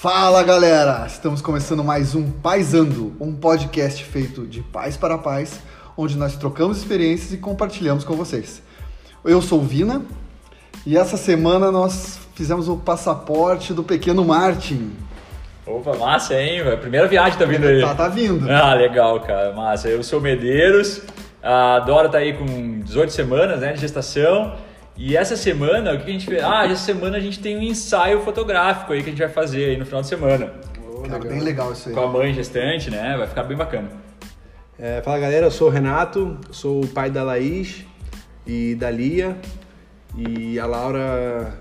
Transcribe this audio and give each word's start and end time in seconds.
Fala 0.00 0.44
galera! 0.44 1.04
Estamos 1.08 1.42
começando 1.42 1.82
mais 1.82 2.14
um 2.14 2.30
Paisando, 2.30 3.16
um 3.18 3.34
podcast 3.34 4.04
feito 4.04 4.46
de 4.46 4.62
pais 4.62 4.96
para 4.96 5.18
pais, 5.18 5.60
onde 5.96 6.16
nós 6.16 6.36
trocamos 6.36 6.78
experiências 6.78 7.32
e 7.32 7.36
compartilhamos 7.36 8.04
com 8.04 8.14
vocês. 8.14 8.62
Eu 9.24 9.42
sou 9.42 9.58
o 9.58 9.64
Vina 9.64 10.02
e 10.86 10.96
essa 10.96 11.16
semana 11.16 11.72
nós 11.72 12.16
fizemos 12.36 12.68
o 12.68 12.76
passaporte 12.76 13.74
do 13.74 13.82
pequeno 13.82 14.24
Martin. 14.24 14.92
Opa, 15.66 15.96
massa, 15.96 16.40
hein? 16.40 16.60
A 16.60 16.76
primeira 16.76 17.08
viagem 17.08 17.36
tá 17.36 17.44
vindo 17.44 17.66
aí. 17.66 17.80
Tá, 17.80 17.92
tá 17.92 18.06
vindo. 18.06 18.48
Ah, 18.48 18.74
legal, 18.74 19.18
cara, 19.18 19.52
massa. 19.52 19.88
Eu 19.88 20.04
sou 20.04 20.20
o 20.20 20.22
Medeiros, 20.22 21.02
a 21.42 21.80
Dora 21.80 22.08
tá 22.08 22.18
aí 22.18 22.34
com 22.34 22.78
18 22.82 23.12
semanas 23.12 23.58
né, 23.58 23.72
de 23.72 23.80
gestação. 23.80 24.54
E 24.98 25.16
essa 25.16 25.36
semana, 25.36 25.94
o 25.94 25.98
que 25.98 26.10
a 26.10 26.12
gente 26.12 26.26
fez? 26.26 26.42
Ah, 26.42 26.66
essa 26.66 26.84
semana 26.84 27.18
a 27.18 27.20
gente 27.20 27.38
tem 27.38 27.56
um 27.56 27.62
ensaio 27.62 28.20
fotográfico 28.22 28.92
aí 28.92 29.00
que 29.00 29.08
a 29.08 29.12
gente 29.12 29.20
vai 29.20 29.28
fazer 29.28 29.66
aí 29.66 29.76
no 29.76 29.86
final 29.86 30.02
de 30.02 30.08
semana. 30.08 30.52
Cara, 31.08 31.20
bem 31.20 31.38
legal 31.38 31.72
isso 31.72 31.88
aí. 31.88 31.94
Com 31.94 32.00
a 32.00 32.08
mãe 32.08 32.34
gestante, 32.34 32.90
né? 32.90 33.16
Vai 33.16 33.28
ficar 33.28 33.44
bem 33.44 33.56
bacana. 33.56 33.88
É, 34.76 35.00
fala 35.00 35.20
galera, 35.20 35.46
eu 35.46 35.50
sou 35.52 35.68
o 35.68 35.70
Renato, 35.70 36.36
sou 36.50 36.82
o 36.82 36.88
pai 36.88 37.10
da 37.10 37.22
Laís 37.22 37.84
e 38.44 38.74
da 38.74 38.90
Lia 38.90 39.36
e 40.16 40.58
a 40.58 40.66
Laura, 40.66 41.52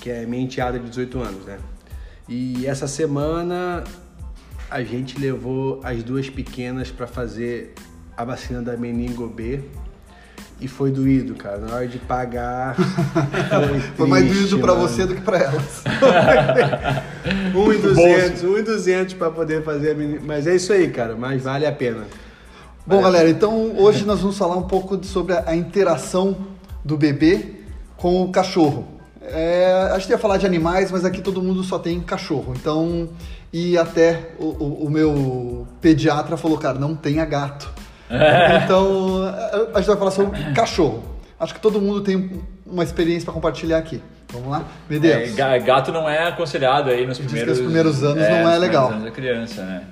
que 0.00 0.08
é 0.10 0.24
minha 0.24 0.42
enteada 0.42 0.78
de 0.78 0.88
18 0.88 1.20
anos, 1.20 1.44
né? 1.44 1.58
E 2.26 2.66
essa 2.66 2.88
semana 2.88 3.84
a 4.70 4.82
gente 4.82 5.20
levou 5.20 5.78
as 5.84 6.02
duas 6.02 6.30
pequenas 6.30 6.90
para 6.90 7.06
fazer 7.06 7.74
a 8.16 8.24
vacina 8.24 8.62
da 8.62 8.78
meningo 8.78 9.28
B 9.28 9.62
e 10.60 10.66
foi 10.68 10.90
doído, 10.90 11.34
cara. 11.34 11.58
Na 11.58 11.74
hora 11.76 11.86
de 11.86 11.98
pagar. 11.98 12.74
Foi, 13.68 13.80
Foi 13.96 14.06
mais 14.08 14.26
doído 14.26 14.58
pra 14.58 14.74
mano. 14.74 14.88
você 14.88 15.06
do 15.06 15.14
que 15.14 15.20
pra 15.20 15.38
elas. 15.38 15.82
1,200, 17.54 18.42
1,200 18.42 19.14
pra 19.14 19.30
poder 19.30 19.62
fazer 19.62 19.92
a 19.92 19.94
menina. 19.94 20.20
Mas 20.24 20.46
é 20.46 20.54
isso 20.56 20.72
aí, 20.72 20.88
cara. 20.90 21.14
Mas 21.16 21.42
vale 21.44 21.66
a 21.66 21.72
pena. 21.72 22.04
Bom, 22.86 23.02
galera, 23.02 23.28
então 23.28 23.72
hoje 23.76 24.04
nós 24.04 24.20
vamos 24.20 24.38
falar 24.38 24.56
um 24.56 24.62
pouco 24.62 24.98
sobre 25.04 25.34
a, 25.34 25.44
a 25.48 25.54
interação 25.56 26.36
do 26.84 26.96
bebê 26.96 27.56
com 27.96 28.22
o 28.22 28.30
cachorro. 28.32 28.88
É, 29.22 29.90
a 29.92 29.98
gente 29.98 30.08
ia 30.10 30.18
falar 30.18 30.38
de 30.38 30.46
animais, 30.46 30.90
mas 30.90 31.04
aqui 31.04 31.20
todo 31.20 31.42
mundo 31.42 31.62
só 31.62 31.78
tem 31.78 32.00
cachorro. 32.00 32.54
Então, 32.56 33.10
e 33.52 33.76
até 33.76 34.30
o, 34.38 34.44
o- 34.46 34.86
o 34.86 34.90
meu 34.90 35.66
pediatra 35.82 36.36
falou, 36.36 36.56
cara, 36.56 36.78
não 36.78 36.94
tenha 36.96 37.24
gato. 37.26 37.68
Então, 38.64 39.22
a- 39.74 39.78
gente 39.80 39.86
vai 39.88 39.96
falar 39.96 40.10
sobre 40.10 40.52
cachorro. 40.54 41.04
Acho 41.38 41.54
que 41.54 41.60
todo 41.60 41.80
mundo 41.80 42.00
tem 42.02 42.42
uma 42.66 42.82
experiência 42.82 43.24
para 43.24 43.34
compartilhar 43.34 43.78
aqui. 43.78 44.02
Vamos 44.32 44.48
lá? 44.50 44.58
É, 44.60 44.92
Medeiros. 44.92 45.34
ga- 45.34 45.56
gato 45.58 45.92
não 45.92 46.08
é 46.08 46.28
aconselhado 46.28 46.90
aí 46.90 47.06
nos 47.06 47.16
Diz 47.16 47.26
que 47.26 47.32
primeiros, 47.32 47.58
os 47.58 47.64
primeiros 47.64 48.02
anos 48.02 48.16
não 48.16 48.24
é 48.24 48.28
nos 48.28 48.36
primeiros 48.38 48.60
legal. 48.60 48.88
anos 48.90 49.04
da 49.04 49.10
criança, 49.10 49.62
né? 49.64 49.82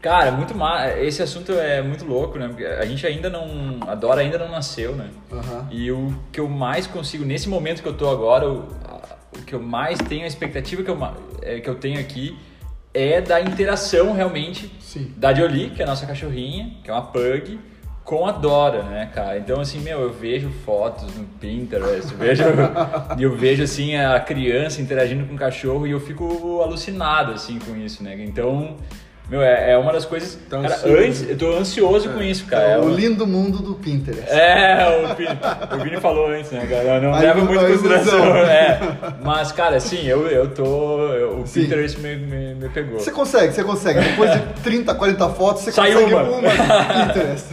Cara, 0.00 0.30
muito 0.30 0.54
ma... 0.54 0.88
esse 0.96 1.20
assunto 1.22 1.52
é 1.52 1.82
muito 1.82 2.04
louco, 2.04 2.38
né? 2.38 2.48
A 2.80 2.86
gente 2.86 3.04
ainda 3.04 3.28
não. 3.28 3.78
A 3.86 3.94
Dora 3.96 4.20
ainda 4.20 4.38
não 4.38 4.48
nasceu, 4.48 4.94
né? 4.94 5.08
Aham. 5.32 5.66
E 5.72 5.90
o 5.90 6.14
que 6.30 6.38
eu 6.38 6.48
mais 6.48 6.86
consigo, 6.86 7.24
nesse 7.24 7.48
momento 7.48 7.82
que 7.82 7.88
eu 7.88 7.94
tô 7.94 8.08
agora, 8.08 8.48
o, 8.48 8.68
o 9.36 9.42
que 9.44 9.54
eu 9.54 9.60
mais 9.60 9.98
tenho, 9.98 10.22
a 10.22 10.28
expectativa 10.28 10.84
que 10.84 10.90
eu, 10.90 10.96
é, 11.42 11.58
que 11.58 11.68
eu 11.68 11.74
tenho 11.74 11.98
aqui 11.98 12.38
é 12.92 13.20
da 13.20 13.40
interação 13.40 14.12
realmente 14.12 14.72
Sim. 14.80 15.12
da 15.16 15.34
Jolie, 15.34 15.70
que 15.70 15.82
é 15.82 15.84
a 15.84 15.88
nossa 15.88 16.06
cachorrinha, 16.06 16.72
que 16.82 16.90
é 16.90 16.92
uma 16.92 17.02
pug, 17.02 17.58
com 18.08 18.26
a 18.26 18.32
Dora, 18.32 18.84
né, 18.84 19.10
cara? 19.14 19.38
Então, 19.38 19.60
assim, 19.60 19.80
meu, 19.80 20.00
eu 20.00 20.10
vejo 20.10 20.48
fotos 20.64 21.14
no 21.14 21.24
Pinterest, 21.24 22.10
eu 22.10 22.18
vejo, 22.18 22.42
e 23.18 23.22
eu 23.22 23.36
vejo, 23.36 23.62
assim, 23.62 23.96
a 23.96 24.18
criança 24.18 24.80
interagindo 24.80 25.26
com 25.26 25.34
o 25.34 25.38
cachorro 25.38 25.86
e 25.86 25.90
eu 25.90 26.00
fico 26.00 26.62
alucinado, 26.62 27.32
assim, 27.32 27.58
com 27.58 27.76
isso, 27.76 28.02
né? 28.02 28.16
Então, 28.24 28.76
meu, 29.28 29.42
é, 29.42 29.72
é 29.72 29.76
uma 29.78 29.92
das 29.92 30.04
coisas... 30.06 30.38
Tá 30.48 30.60
cara, 30.62 30.74
antes, 30.86 31.28
eu 31.28 31.36
tô 31.36 31.54
ansioso 31.56 32.08
com 32.10 32.22
isso, 32.22 32.46
cara. 32.46 32.62
É 32.64 32.78
o 32.78 32.82
uma- 32.84 32.96
lindo 32.96 33.26
mundo 33.26 33.58
do 33.58 33.74
Pinterest. 33.74 34.30
é, 34.30 35.04
o 35.04 35.14
Vini, 35.14 35.38
o 35.76 35.84
Vini 35.84 36.00
falou 36.00 36.28
antes, 36.30 36.50
né, 36.50 36.66
cara? 36.66 36.98
Não 37.00 37.12
A 37.12 37.18
leva 37.20 37.44
muito 37.44 37.60
consideração. 37.66 38.18
É. 38.48 38.78
Mas, 39.22 39.52
cara, 39.52 39.76
assim, 39.76 40.06
eu, 40.06 40.26
eu 40.28 40.48
tô. 40.48 40.64
eu- 41.12 41.40
o 41.40 41.46
Sim. 41.46 41.62
Pinterest 41.64 42.00
me, 42.00 42.16
me, 42.16 42.54
me 42.54 42.68
pegou. 42.70 42.98
Você 42.98 43.10
consegue, 43.10 43.52
você 43.52 43.62
consegue. 43.62 44.00
Depois 44.00 44.30
de 44.32 44.38
30, 44.64 44.94
40 44.94 45.28
fotos, 45.30 45.62
você 45.62 45.72
Sai 45.72 45.92
consegue 45.92 46.14
uma. 46.14 46.22
uma 46.22 46.40
do 46.40 46.42
Pinterest. 47.14 47.46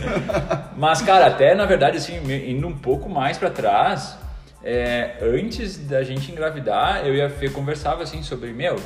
Mas, 0.77 1.01
cara, 1.01 1.25
até 1.27 1.53
na 1.55 1.65
verdade, 1.65 1.97
assim, 1.97 2.19
indo 2.49 2.67
um 2.67 2.75
pouco 2.77 3.09
mais 3.09 3.37
pra 3.37 3.49
trás, 3.49 4.17
é, 4.63 5.11
antes 5.21 5.77
da 5.77 6.03
gente 6.03 6.31
engravidar, 6.31 7.05
eu 7.05 7.13
e 7.13 7.21
a 7.21 7.29
Fê 7.29 7.49
conversava 7.49 8.03
assim 8.03 8.23
sobre, 8.23 8.51
meu, 8.53 8.77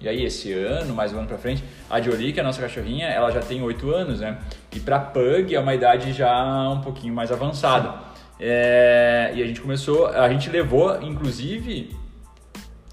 e 0.00 0.08
aí 0.08 0.24
esse 0.24 0.52
ano, 0.52 0.94
mais 0.94 1.12
um 1.12 1.18
ano 1.18 1.26
pra 1.26 1.38
frente, 1.38 1.62
a 1.90 2.00
Jolie, 2.00 2.32
que 2.32 2.38
é 2.38 2.42
a 2.42 2.46
nossa 2.46 2.60
cachorrinha, 2.60 3.06
ela 3.08 3.30
já 3.30 3.40
tem 3.40 3.60
8 3.62 3.90
anos, 3.90 4.20
né? 4.20 4.38
E 4.74 4.78
pra 4.80 4.98
Pug 5.00 5.54
é 5.54 5.58
uma 5.60 5.74
idade 5.74 6.12
já 6.12 6.68
um 6.70 6.80
pouquinho 6.80 7.12
mais 7.14 7.32
avançada. 7.32 7.94
É, 8.40 9.32
e 9.34 9.42
a 9.42 9.46
gente 9.46 9.60
começou, 9.60 10.06
a 10.06 10.28
gente 10.28 10.48
levou, 10.48 11.02
inclusive, 11.02 11.90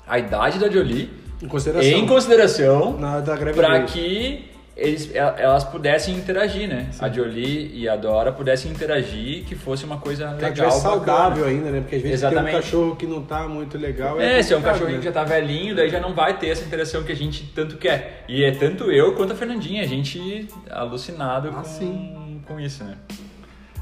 a 0.08 0.18
idade 0.18 0.58
da 0.58 0.70
Jolie 0.70 1.10
Em 1.42 1.48
consideração. 1.48 1.92
em 1.92 2.08
consideração 2.08 2.98
Na 2.98 3.20
da 3.20 3.36
para 3.38 3.52
gravidez. 3.52 3.92
que 3.92 4.50
eles, 4.78 5.10
el- 5.16 5.36
elas 5.38 5.64
pudessem 5.64 6.16
interagir, 6.16 6.68
né? 6.68 6.90
A 7.00 7.08
Jolie 7.10 7.72
e 7.74 7.88
a 7.88 7.96
Dora 7.96 8.32
pudessem 8.32 8.70
interagir, 8.72 9.46
que 9.46 9.56
fosse 9.56 9.86
uma 9.86 9.98
coisa 9.98 10.28
Que 10.30 10.34
legal. 10.46 10.54
tivesse 10.54 10.82
saudável 10.82 11.44
bacana. 11.44 11.48
ainda, 11.48 11.72
né? 11.72 11.80
Porque 11.82 11.96
às 11.96 12.02
vezes 12.02 12.20
Exatamente. 12.20 12.46
tem 12.52 12.56
um 12.60 12.62
cachorro 12.62 12.96
que 12.98 13.06
não 13.08 13.22
tá 13.24 13.48
muito 13.48 13.78
legal. 13.78 14.20
É, 14.20 14.44
se 14.44 14.54
é 14.54 14.58
um 14.58 14.62
cachorrinho 14.62 15.00
que 15.00 15.06
né? 15.08 15.14
já 15.14 15.20
tá 15.20 15.24
velhinho, 15.24 15.76
daí 15.76 15.90
já 15.90 16.00
não 16.00 16.14
vai 16.14 16.38
ter 16.38 16.50
essa 16.50 16.64
interação 16.66 17.04
que 17.04 17.12
a 17.12 17.16
gente 17.16 17.52
tanto 17.56 17.78
quer. 17.78 18.26
E 18.28 18.44
é 18.44 18.52
tanto 18.52 18.92
eu 18.92 19.14
quanto 19.16 19.32
a 19.32 19.36
Fernandinha, 19.36 19.82
a 19.82 19.88
gente 19.88 20.48
alucinado 20.70 21.50
Ah, 21.50 21.54
com, 21.54 21.64
sim. 21.64 22.42
com 22.46 22.60
isso, 22.60 22.84
né? 22.84 22.96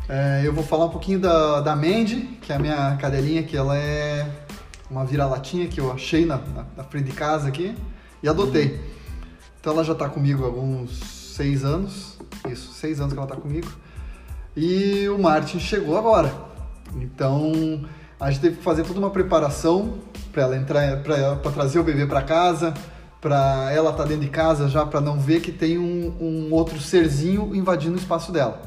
É, 0.07 0.41
eu 0.45 0.53
vou 0.53 0.63
falar 0.63 0.85
um 0.85 0.89
pouquinho 0.89 1.17
da, 1.19 1.61
da 1.61 1.75
Mandy, 1.75 2.37
que 2.41 2.51
é 2.51 2.55
a 2.55 2.59
minha 2.59 2.97
cadelinha, 2.99 3.41
que 3.41 3.55
ela 3.55 3.77
é 3.77 4.27
uma 4.91 5.05
vira-latinha 5.05 5.67
que 5.67 5.79
eu 5.79 5.91
achei 5.91 6.25
na, 6.25 6.37
na, 6.37 6.65
na 6.77 6.83
frente 6.83 7.05
de 7.05 7.13
casa 7.13 7.47
aqui 7.47 7.73
e 8.21 8.27
adotei. 8.29 8.79
Então 9.63 9.71
ela 9.71 9.83
já 9.85 9.95
tá 9.95 10.09
comigo 10.09 10.43
há 10.43 10.47
alguns 10.47 10.99
seis 10.99 11.63
anos. 11.63 12.17
Isso, 12.49 12.73
seis 12.73 12.99
anos 12.99 13.13
que 13.13 13.17
ela 13.17 13.25
tá 13.25 13.37
comigo. 13.37 13.71
E 14.57 15.07
o 15.07 15.17
Martin 15.17 15.57
chegou 15.57 15.97
agora. 15.97 16.33
Então 16.97 17.85
a 18.19 18.29
gente 18.29 18.41
teve 18.41 18.57
que 18.57 18.61
fazer 18.61 18.83
toda 18.83 18.99
uma 18.99 19.09
preparação 19.09 19.99
para 20.33 20.43
ela 20.43 20.57
entrar, 20.57 21.01
para 21.01 21.51
trazer 21.53 21.79
o 21.79 21.83
bebê 21.83 22.05
para 22.05 22.21
casa, 22.21 22.73
para 23.21 23.71
ela 23.71 23.91
estar 23.91 24.03
dentro 24.03 24.25
de 24.25 24.29
casa 24.29 24.67
já, 24.67 24.85
para 24.85 24.99
não 24.99 25.17
ver 25.17 25.39
que 25.39 25.53
tem 25.53 25.77
um, 25.77 26.13
um 26.19 26.53
outro 26.53 26.77
serzinho 26.81 27.55
invadindo 27.55 27.95
o 27.95 27.97
espaço 27.97 28.33
dela. 28.33 28.61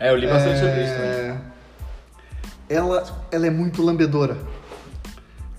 É, 0.00 0.10
eu 0.10 0.16
li 0.16 0.26
bastante 0.26 0.56
É, 0.56 0.58
sobre 0.58 0.82
isso 0.82 0.94
também. 0.94 1.40
Ela, 2.68 3.06
ela 3.30 3.46
é 3.46 3.50
muito 3.50 3.84
lambedora. 3.84 4.36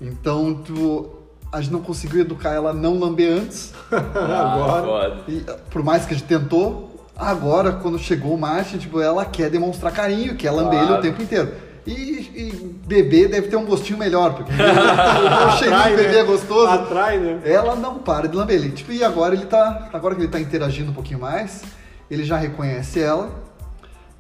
Então, 0.02 0.54
tu, 0.54 1.19
a 1.52 1.62
gente 1.62 1.72
não 1.72 1.82
conseguiu 1.82 2.22
educar 2.22 2.52
ela 2.54 2.72
a 2.72 2.74
não 2.74 3.00
lamber 3.00 3.32
antes. 3.34 3.74
Ah, 3.92 4.84
foda. 4.86 5.18
E, 5.28 5.44
por 5.72 5.84
mais 5.84 6.06
que 6.06 6.14
a 6.14 6.18
gente 6.18 6.28
tentou, 6.28 7.08
agora, 7.18 7.72
quando 7.74 7.98
chegou 7.98 8.34
o 8.34 8.38
Martin, 8.40 8.78
tipo, 8.78 9.02
ela 9.02 9.26
quer 9.26 9.50
demonstrar 9.50 9.92
carinho, 9.92 10.36
quer 10.36 10.52
lamber 10.52 10.76
ele 10.78 10.86
o 10.86 10.88
Claro. 10.88 11.02
tempo 11.02 11.22
inteiro. 11.22 11.52
E, 11.88 11.92
e 11.92 12.82
bebê 12.86 13.28
deve 13.28 13.48
ter 13.48 13.56
um 13.56 13.66
gostinho 13.66 13.98
melhor, 13.98 14.34
porque 14.36 14.52
o 14.54 15.58
cheirinho 15.58 15.76
Atrai, 15.80 15.92
do 15.92 15.98
bebê 15.98 16.14
né? 16.14 16.20
é 16.20 16.24
gostoso. 16.24 16.68
Atrai, 16.72 17.18
né? 17.18 17.40
Ela 17.44 17.76
não 17.76 17.96
para 17.96 18.28
de 18.28 18.36
lamber 18.38 18.56
ele. 18.58 18.72
Tipo, 18.72 18.92
e 18.92 19.04
agora 19.04 19.34
ele 19.34 19.46
tá. 19.48 19.90
Agora 19.92 20.14
que 20.14 20.22
ele 20.22 20.28
tá 20.28 20.40
interagindo 20.40 20.92
um 20.92 20.94
pouquinho 20.94 21.20
mais, 21.20 21.64
ele 22.12 22.24
já 22.24 22.38
reconhece 22.38 23.00
ela 23.00 23.30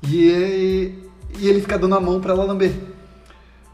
e, 0.03 0.95
e 1.37 1.47
ele 1.47 1.61
fica 1.61 1.77
dando 1.77 1.95
a 1.95 1.99
mão 1.99 2.19
pra 2.19 2.33
ela 2.33 2.43
lamber. 2.43 2.71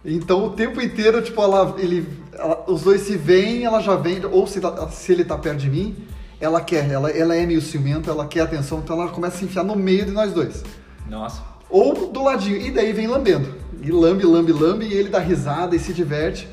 Então 0.06 0.46
o 0.46 0.50
tempo 0.52 0.80
inteiro, 0.82 1.22
tipo, 1.22 1.42
ela, 1.42 1.76
ele, 1.80 2.08
ela- 2.34 2.64
os 2.68 2.82
dois 2.84 3.02
se 3.02 3.18
veem, 3.18 3.64
ela 3.66 3.82
já 3.82 3.96
vem, 3.96 4.24
ou 4.26 4.46
se, 4.46 4.60
se 4.92 5.12
ele 5.12 5.26
tá 5.26 5.38
perto 5.38 5.58
de 5.58 5.70
mim, 5.70 5.96
ela 6.40 6.62
quer, 6.62 6.90
ela, 6.92 7.10
ela 7.10 7.36
é 7.36 7.46
meio 7.46 7.62
ciumenta, 7.62 8.12
ela 8.12 8.28
quer 8.28 8.42
atenção, 8.42 8.80
então 8.84 9.02
ela 9.02 9.10
começa 9.10 9.36
a 9.38 9.40
se 9.40 9.46
enfiar 9.46 9.64
no 9.64 9.76
meio 9.76 10.06
de 10.06 10.12
nós 10.12 10.32
dois. 10.32 10.64
Nossa. 11.10 11.42
Ou 11.70 12.12
do 12.12 12.24
ladinho, 12.24 12.58
e 12.58 12.70
daí 12.70 12.94
vem 12.94 13.08
lambendo. 13.08 13.56
E 13.82 13.92
lambe, 13.92 14.24
lambe, 14.26 14.52
lambe, 14.52 14.86
e 14.86 14.94
ele 14.94 15.10
dá 15.10 15.20
risada 15.20 15.76
e 15.76 15.80
se 15.80 15.92
diverte. 15.94 16.48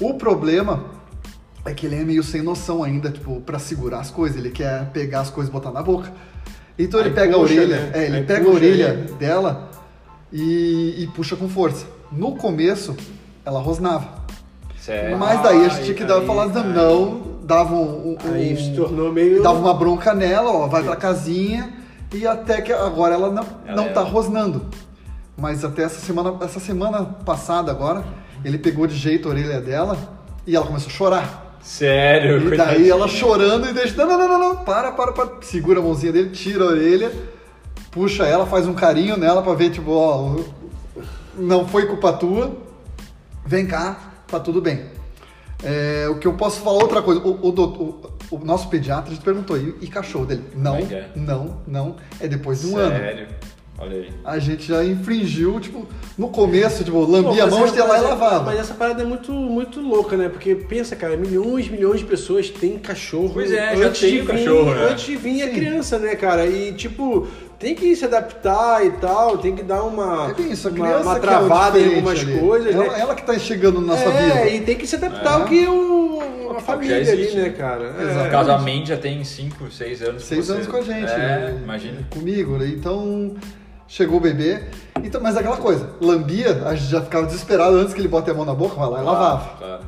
O 0.00 0.14
problema 0.14 0.84
é 1.64 1.72
que 1.72 1.86
ele 1.86 1.94
é 1.94 2.04
meio 2.04 2.22
sem 2.24 2.42
noção 2.42 2.82
ainda, 2.82 3.10
tipo, 3.10 3.40
pra 3.42 3.58
segurar 3.60 4.00
as 4.00 4.10
coisas. 4.10 4.36
Ele 4.36 4.50
quer 4.50 4.86
pegar 4.90 5.20
as 5.20 5.30
coisas 5.30 5.48
e 5.48 5.52
botar 5.52 5.70
na 5.70 5.82
boca. 5.82 6.12
Então 6.76 6.98
ele 6.98 7.10
Aí 7.10 7.14
pega 7.14 7.34
puxa, 7.38 7.52
a 7.54 7.56
orelha, 7.56 7.76
né? 7.80 7.90
é, 7.94 8.06
ele 8.06 8.16
Aí 8.16 8.24
pega 8.24 8.48
a 8.48 8.52
orelha 8.52 8.88
ele. 8.88 9.12
dela 9.14 9.70
e, 10.32 11.02
e 11.04 11.06
puxa 11.14 11.36
com 11.36 11.48
força. 11.48 11.86
No 12.12 12.36
começo, 12.36 12.96
ela 13.44 13.60
rosnava. 13.60 14.22
Sério. 14.78 15.16
Mas 15.16 15.40
daí 15.42 15.64
a 15.64 15.68
gente 15.68 15.84
tinha 15.84 15.94
que 15.96 16.04
dar, 16.04 16.20
falar, 16.22 16.48
não, 16.48 17.22
dava 17.44 17.74
um, 17.74 18.12
um- 18.12 18.34
Aí 18.34 18.56
se 18.56 18.74
tornou 18.74 19.12
meio. 19.12 19.42
dava 19.42 19.58
uma 19.58 19.74
bronca 19.74 20.12
nela, 20.12 20.50
ó, 20.50 20.66
vai 20.66 20.82
pra 20.82 20.96
casinha 20.96 21.72
e 22.12 22.26
até 22.26 22.60
que 22.60 22.72
agora 22.72 23.14
ela 23.14 23.30
não, 23.30 23.46
Ela 23.66 23.76
não 23.76 23.84
é- 23.84 23.88
tá 23.92 24.02
rosnando. 24.02 24.62
Mas 25.36 25.64
até 25.64 25.82
essa 25.84 26.00
semana, 26.00 26.36
essa 26.44 26.60
semana 26.60 27.04
passada 27.24 27.70
agora, 27.70 28.04
ele 28.44 28.58
pegou 28.58 28.86
de 28.86 28.96
jeito 28.96 29.28
a 29.28 29.30
orelha 29.30 29.60
dela 29.60 29.96
e 30.46 30.54
ela 30.56 30.66
começou 30.66 30.88
a 30.88 30.92
chorar. 30.92 31.56
Sério, 31.62 32.36
E 32.38 32.40
daí 32.40 32.48
coitadinho. 32.58 32.90
ela 32.90 33.06
chorando 33.08 33.68
e 33.68 33.72
deixa. 33.72 33.94
Não, 33.96 34.06
não, 34.06 34.18
não, 34.18 34.28
não, 34.28 34.48
não. 34.54 34.56
Para, 34.64 34.90
para, 34.92 35.12
para. 35.12 35.28
Segura 35.42 35.78
a 35.78 35.82
mãozinha 35.82 36.12
dele, 36.12 36.30
tira 36.30 36.64
a 36.64 36.66
orelha, 36.66 37.12
puxa 37.92 38.24
ela, 38.24 38.44
faz 38.46 38.66
um 38.66 38.74
carinho 38.74 39.16
nela 39.16 39.42
pra 39.42 39.54
ver, 39.54 39.70
tipo, 39.70 39.92
ó, 39.92 40.36
não 41.36 41.66
foi 41.66 41.86
culpa 41.86 42.12
tua. 42.12 42.56
Vem 43.44 43.66
cá, 43.66 44.12
tá 44.28 44.38
tudo 44.40 44.60
bem. 44.60 44.86
É, 45.64 46.08
o 46.08 46.18
que 46.18 46.26
eu 46.26 46.34
posso 46.34 46.60
falar 46.60 46.78
outra 46.82 47.02
coisa, 47.02 47.20
o, 47.20 47.30
o, 47.30 47.48
o- 47.50 48.12
o 48.32 48.38
nosso 48.44 48.68
pediatra 48.68 49.10
a 49.10 49.14
gente 49.14 49.22
perguntou, 49.24 49.56
e, 49.56 49.76
e 49.80 49.86
cachorro 49.86 50.26
dele? 50.26 50.44
Não, 50.56 50.76
não, 51.16 51.56
não. 51.66 51.96
É 52.20 52.26
depois 52.26 52.60
de 52.62 52.66
um 52.68 52.76
ano. 52.76 52.94
Sério. 52.96 53.28
Olha 53.82 53.96
aí. 53.96 54.08
A 54.24 54.38
gente 54.38 54.68
já 54.68 54.84
infringiu, 54.84 55.58
tipo, 55.58 55.84
no 56.16 56.28
começo, 56.28 56.84
tipo, 56.84 57.00
lambia 57.00 57.42
a 57.42 57.46
mão, 57.48 57.66
ia 57.66 57.84
lá 57.84 57.98
e 57.98 58.00
mas 58.00 58.02
lavava. 58.02 58.44
Mas 58.44 58.60
essa 58.60 58.74
parada 58.74 59.02
é 59.02 59.04
muito, 59.04 59.32
muito 59.32 59.80
louca, 59.80 60.16
né? 60.16 60.28
Porque 60.28 60.54
pensa, 60.54 60.94
cara, 60.94 61.16
milhões, 61.16 61.68
milhões 61.68 61.98
de 61.98 62.06
pessoas 62.06 62.48
têm 62.48 62.78
cachorro. 62.78 63.32
Pois 63.34 63.50
é, 63.50 63.76
já 63.76 63.86
antes 63.88 64.00
tem 64.00 64.10
de 64.12 64.20
vir, 64.20 64.26
cachorro, 64.26 64.72
né? 64.72 64.88
Antes 64.92 65.04
de 65.04 65.16
vir 65.16 65.42
a 65.42 65.50
criança, 65.50 65.98
né, 65.98 66.14
cara? 66.14 66.46
E, 66.46 66.72
tipo, 66.74 67.26
tem 67.58 67.74
que 67.74 67.96
se 67.96 68.04
adaptar 68.04 68.86
e 68.86 68.90
tal, 68.92 69.38
tem 69.38 69.54
que 69.56 69.64
dar 69.64 69.82
uma, 69.82 70.32
É 70.38 70.42
isso, 70.42 70.68
a 70.68 70.70
uma, 70.70 70.96
uma 70.98 71.16
é 71.16 71.20
travada 71.20 71.78
em 71.78 71.82
diferente 71.82 71.96
algumas 71.96 72.20
ali. 72.20 72.38
coisas, 72.38 72.74
ela, 72.74 72.84
né? 72.84 73.00
ela 73.00 73.14
que 73.16 73.22
tá 73.26 73.36
chegando 73.38 73.80
na 73.80 73.86
nossa 73.94 74.04
é, 74.04 74.22
vida. 74.44 74.48
e 74.50 74.60
tem 74.60 74.76
que 74.76 74.86
se 74.86 74.94
adaptar 74.94 75.30
É. 75.30 75.34
ao 75.34 75.44
que 75.44 75.66
o, 75.66 76.50
a 76.50 76.54
Já 76.54 76.60
família 76.60 77.00
existe, 77.00 77.36
ali, 77.38 77.48
né, 77.48 77.50
cara? 77.50 77.94
Exato. 78.00 78.26
É. 78.26 78.30
Caso, 78.30 78.50
a 78.52 78.58
Mandy 78.58 78.86
já 78.90 78.96
tem 78.96 79.24
5, 79.24 79.70
6 79.70 80.02
anos. 80.02 80.22
Seis 80.24 80.46
você. 80.46 80.52
anos 80.52 80.66
com 80.66 80.76
a 80.76 80.82
gente. 80.82 81.10
É, 81.10 81.16
né? 81.16 81.60
imagina. 81.62 81.98
Comigo, 82.10 82.58
né? 82.58 82.66
Então, 82.66 83.34
chegou 83.88 84.18
o 84.18 84.20
bebê. 84.20 84.62
Então, 85.02 85.20
mas 85.20 85.36
aquela 85.36 85.56
coisa, 85.56 85.90
lambia, 86.00 86.62
a 86.64 86.74
gente 86.74 86.90
já 86.90 87.00
ficava 87.02 87.26
desesperado 87.26 87.76
antes 87.76 87.92
que 87.94 88.00
ele 88.00 88.08
bote 88.08 88.30
a 88.30 88.34
mão 88.34 88.44
na 88.44 88.54
boca, 88.54 88.76
vai 88.76 88.88
lá 88.88 89.00
e 89.00 89.04
lavava. 89.04 89.50
Claro. 89.58 89.82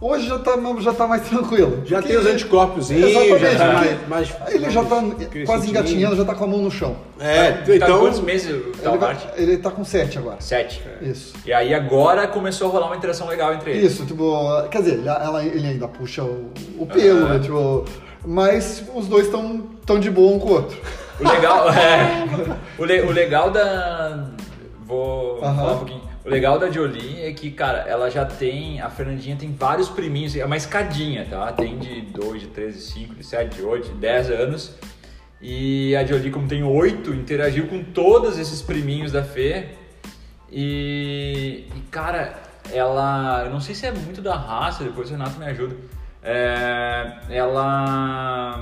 Hoje 0.00 0.28
já 0.28 0.38
tá, 0.38 0.52
já 0.78 0.92
tá 0.94 1.08
mais 1.08 1.22
tranquilo. 1.28 1.82
Já 1.84 1.96
Porque- 1.96 2.12
tem 2.12 2.22
os 2.22 2.26
anticorpos, 2.26 2.88
Exatamente, 2.88 3.38
já 3.40 3.58
tá 3.58 3.72
mais, 3.72 4.08
mais. 4.08 4.34
Ele 4.54 4.70
já 4.70 4.84
tá 4.84 5.00
mais 5.02 5.44
quase 5.44 5.68
engatinhando, 5.68 6.14
já 6.14 6.24
tá 6.24 6.36
com 6.36 6.44
a 6.44 6.46
mão 6.46 6.60
no 6.62 6.70
chão. 6.70 6.94
É, 7.18 7.50
Tá 7.50 7.74
então. 7.74 7.98
quantos 7.98 8.20
meses 8.20 8.48
o 8.48 8.54
Ele, 8.88 8.96
vai- 8.96 9.16
ele 9.36 9.56
tá 9.58 9.72
com 9.72 9.84
sete 9.84 10.16
agora. 10.16 10.36
Sete. 10.38 10.80
Isso. 11.02 11.34
E 11.44 11.52
aí 11.52 11.74
agora 11.74 12.28
começou 12.28 12.68
a 12.68 12.70
rolar 12.70 12.86
uma 12.86 12.96
interação 12.96 13.26
legal 13.26 13.52
entre 13.54 13.72
eles. 13.72 13.90
Isso, 13.92 14.06
tipo, 14.06 14.36
quer 14.70 14.82
dizer, 14.82 15.00
ela, 15.04 15.24
ela- 15.24 15.44
ele 15.44 15.66
ainda 15.66 15.88
puxa 15.88 16.22
o, 16.22 16.48
o 16.78 16.86
pelo, 16.86 17.26
Ah. 17.26 17.30
né? 17.30 17.38
Tipo, 17.40 17.84
mas 18.24 18.84
os 18.94 19.08
dois 19.08 19.24
estão 19.26 19.62
tão 19.84 19.98
de 19.98 20.10
boa 20.12 20.32
um 20.32 20.38
com 20.38 20.48
o 20.48 20.52
outro. 20.52 20.78
O 21.20 21.28
legal, 21.28 21.70
é, 21.72 22.24
o, 22.78 22.84
le- 22.84 23.00
o 23.02 23.10
legal 23.10 23.50
da. 23.50 24.28
Vou 24.84 25.42
Aham. 25.44 25.56
falar 25.56 25.72
um 25.72 25.78
pouquinho. 25.78 26.08
O 26.24 26.28
legal 26.30 26.58
da 26.58 26.70
Jolie 26.70 27.22
é 27.24 27.32
que, 27.32 27.50
cara, 27.50 27.78
ela 27.88 28.10
já 28.10 28.24
tem. 28.24 28.80
A 28.80 28.90
Fernandinha 28.90 29.36
tem 29.36 29.52
vários 29.52 29.88
priminhos, 29.88 30.36
é 30.36 30.44
uma 30.44 30.56
escadinha, 30.56 31.26
tá? 31.28 31.50
Tem 31.52 31.78
de 31.78 32.02
2, 32.02 32.42
de 32.42 32.46
3, 32.48 32.74
de 32.74 32.80
5, 32.82 33.14
de 33.14 33.24
7, 33.24 33.56
de 33.56 33.62
8, 33.62 33.88
de 33.88 33.94
10 33.94 34.30
anos. 34.30 34.74
E 35.40 35.94
a 35.96 36.04
Jolie, 36.04 36.30
como 36.30 36.46
tem 36.48 36.62
8, 36.62 37.14
interagiu 37.14 37.66
com 37.68 37.82
todos 37.82 38.38
esses 38.38 38.60
priminhos 38.60 39.12
da 39.12 39.22
Fê. 39.22 39.68
E, 40.50 41.66
e, 41.74 41.80
cara, 41.90 42.34
ela. 42.72 43.42
Eu 43.44 43.50
não 43.50 43.60
sei 43.60 43.74
se 43.74 43.86
é 43.86 43.92
muito 43.92 44.20
da 44.20 44.34
raça, 44.36 44.84
depois 44.84 45.08
o 45.08 45.12
Renato 45.12 45.38
me 45.38 45.46
ajuda. 45.46 45.76
É, 46.22 47.12
ela 47.30 48.58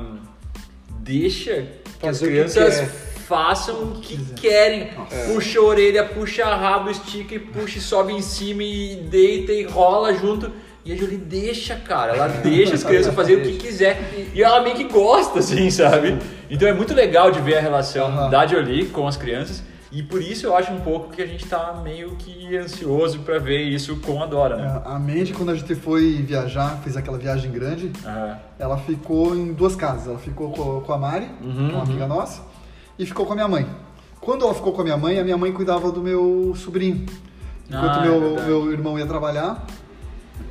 deixa 1.07 1.65
que 2.01 2.07
as 2.09 2.19
que 2.19 2.27
crianças 2.27 2.81
quer. 2.81 2.87
façam 3.27 3.83
o 3.85 4.01
que 4.01 4.19
querem. 4.35 4.91
Puxa 5.27 5.59
a 5.61 5.63
orelha, 5.63 6.05
puxa 6.05 6.45
rabo, 6.55 6.91
estica 6.91 7.35
e 7.37 7.39
puxa 7.39 7.79
e 7.79 7.81
sobe 7.81 8.13
em 8.13 8.21
cima 8.21 8.63
e 8.63 8.97
deita 9.09 9.53
e 9.53 9.63
rola 9.65 10.13
junto. 10.13 10.51
E 10.85 10.93
a 10.93 10.97
Jolie 10.97 11.17
deixa, 11.17 11.75
cara. 11.75 12.15
Ela 12.15 12.29
deixa 12.29 12.75
as 12.75 12.85
crianças 12.85 13.13
fazerem 13.15 13.43
o 13.43 13.47
que 13.47 13.57
quiser. 13.57 14.31
E 14.33 14.41
ela 14.43 14.61
meio 14.61 14.77
que 14.77 14.85
gosta, 14.85 15.41
assim, 15.41 15.69
sabe? 15.71 16.17
Então 16.49 16.69
é 16.69 16.73
muito 16.73 16.95
legal 16.95 17.31
de 17.33 17.41
ver 17.41 17.57
a 17.57 17.61
relação 17.61 18.07
Aham. 18.07 18.31
da 18.31 18.47
Jolie 18.47 18.87
com 18.87 19.07
as 19.09 19.17
crianças. 19.17 19.63
E 19.97 20.03
por 20.03 20.21
isso 20.21 20.45
eu 20.47 20.55
acho 20.55 20.71
um 20.73 20.81
pouco 20.81 21.09
que 21.11 21.23
a 21.23 21.27
gente 21.27 21.47
tá 21.47 21.81
meio 21.83 22.11
que 22.17 22.55
ansioso 22.55 23.21
pra 23.21 23.39
ver 23.39 23.63
isso 23.63 23.97
com 23.97 24.23
a 24.23 24.27
Dora, 24.27 24.57
né? 24.57 24.83
A 24.85 24.99
Mandy, 24.99 25.33
quando 25.33 25.49
a 25.51 25.55
gente 25.55 25.75
foi 25.75 26.17
viajar, 26.23 26.79
fez 26.85 26.99
aquela 26.99 27.17
viagem 27.17 27.51
grande, 27.51 27.91
Aham. 28.05 28.37
ela 28.59 28.77
ficou 28.77 29.35
em 29.35 29.55
duas 29.55 29.75
casas. 29.75 30.09
Ela 30.09 30.19
ficou 30.19 30.51
co- 30.51 30.83
com 30.83 30.93
a 30.93 30.99
Mari, 30.99 31.31
que 31.41 31.49
é 31.49 31.75
uma 31.75 31.83
amiga 31.83 32.07
nossa, 32.07 32.43
e 32.99 33.07
ficou 33.07 33.25
com 33.25 33.33
a 33.33 33.37
minha 33.37 33.49
mãe. 33.49 33.67
Quando 34.21 34.45
ela 34.45 34.53
ficou 34.53 34.73
com 34.75 34.83
a 34.83 34.85
minha 34.85 34.97
mãe, 34.99 35.19
a 35.19 35.25
minha 35.25 35.39
mãe 35.39 35.51
cuidava 35.51 35.91
do 35.91 36.03
meu 36.03 36.53
sobrinho. 36.57 37.07
Enquanto 37.67 37.97
Ah, 37.99 38.05
é 38.05 38.09
meu, 38.09 38.21
verdade. 38.21 38.47
meu 38.49 38.73
irmão 38.73 38.99
ia 38.99 39.07
trabalhar, 39.07 39.67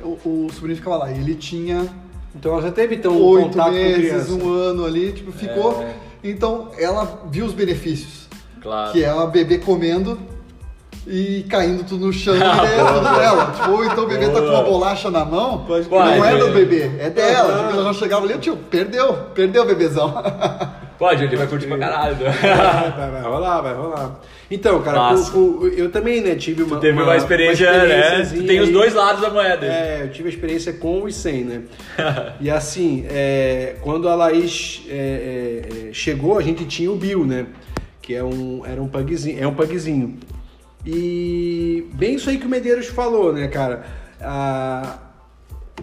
o, 0.02 0.46
o 0.46 0.48
sobrinho 0.52 0.76
ficava 0.76 0.96
lá. 0.96 1.12
E 1.12 1.18
ele 1.20 1.36
tinha 1.36 1.86
Então 2.34 2.52
ela 2.52 2.62
já 2.62 2.72
teve 2.72 2.96
então 2.96 3.16
oito 3.22 3.56
meses, 3.70 4.28
um 4.28 4.52
ano 4.52 4.84
ali, 4.84 5.12
tipo, 5.12 5.30
ficou. 5.30 5.82
É. 5.82 5.94
Então 6.24 6.70
ela 6.78 7.22
viu 7.30 7.46
os 7.46 7.52
benefícios. 7.52 8.25
Claro. 8.60 8.92
Que 8.92 9.04
é 9.04 9.08
a 9.08 9.26
bebê 9.26 9.58
comendo 9.58 10.18
e 11.06 11.44
caindo 11.48 11.84
tudo 11.84 12.06
no 12.06 12.12
chão 12.12 12.34
e 12.36 12.40
é 12.40 12.84
tudo 12.84 13.16
dela. 13.18 13.52
Tipo, 13.54 13.70
ou 13.70 13.84
então 13.84 14.04
o 14.04 14.08
bebê 14.08 14.28
tá 14.28 14.40
com 14.40 14.46
uma 14.48 14.62
bolacha 14.62 15.10
na 15.10 15.24
mão, 15.24 15.64
Pode 15.66 15.88
não 15.88 16.24
é 16.24 16.36
do 16.36 16.50
bebê, 16.50 16.90
é 16.98 17.10
dela. 17.10 17.52
Aham. 17.52 17.66
Tipo, 17.68 17.80
ela 17.80 17.92
já 17.92 17.98
chegava 18.00 18.24
ali, 18.26 18.38
tio, 18.38 18.56
perdeu, 18.56 19.12
perdeu 19.34 19.62
o 19.62 19.66
bebezão. 19.66 20.14
Pode, 20.98 21.24
ele 21.24 21.36
vai 21.36 21.46
curtir 21.46 21.66
pra 21.66 21.76
caralho. 21.76 22.16
Vai, 22.16 23.10
vai 23.10 23.22
rolar, 23.22 23.60
vai 23.60 23.74
rolar. 23.74 24.18
Então, 24.50 24.80
cara, 24.80 25.14
o- 25.14 25.38
o- 25.64 25.68
eu 25.68 25.90
também, 25.90 26.22
né, 26.22 26.34
tive 26.36 26.62
uma. 26.62 26.78
Teve 26.78 27.02
uma, 27.02 27.16
experiência, 27.16 27.70
né? 27.70 28.22
Tu 28.24 28.46
tem 28.46 28.60
os 28.60 28.70
dois 28.70 28.94
lados 28.94 29.20
da 29.20 29.28
moeda. 29.28 29.66
É, 29.66 30.04
eu 30.04 30.10
tive 30.10 30.28
a 30.28 30.32
experiência 30.32 30.72
com 30.72 31.06
e 31.06 31.12
sem, 31.12 31.44
né? 31.44 31.62
e 32.40 32.50
assim, 32.50 33.04
é, 33.10 33.74
quando 33.82 34.08
a 34.08 34.14
Laís 34.14 34.84
é, 34.88 34.94
é, 34.94 35.88
é, 35.88 35.92
chegou, 35.92 36.38
a 36.38 36.42
gente 36.42 36.64
tinha 36.64 36.90
o 36.90 36.96
Bill, 36.96 37.26
né? 37.26 37.44
Que 38.06 38.14
é 38.14 38.22
um, 38.22 38.64
era 38.64 38.80
um 38.80 38.86
pugzinho, 38.86 39.42
é 39.42 39.46
um 39.46 39.54
pugzinho. 39.54 40.16
E 40.86 41.84
bem 41.94 42.14
isso 42.14 42.30
aí 42.30 42.38
que 42.38 42.46
o 42.46 42.48
Medeiros 42.48 42.86
falou, 42.86 43.32
né, 43.32 43.48
cara? 43.48 43.84
Ah, 44.20 44.98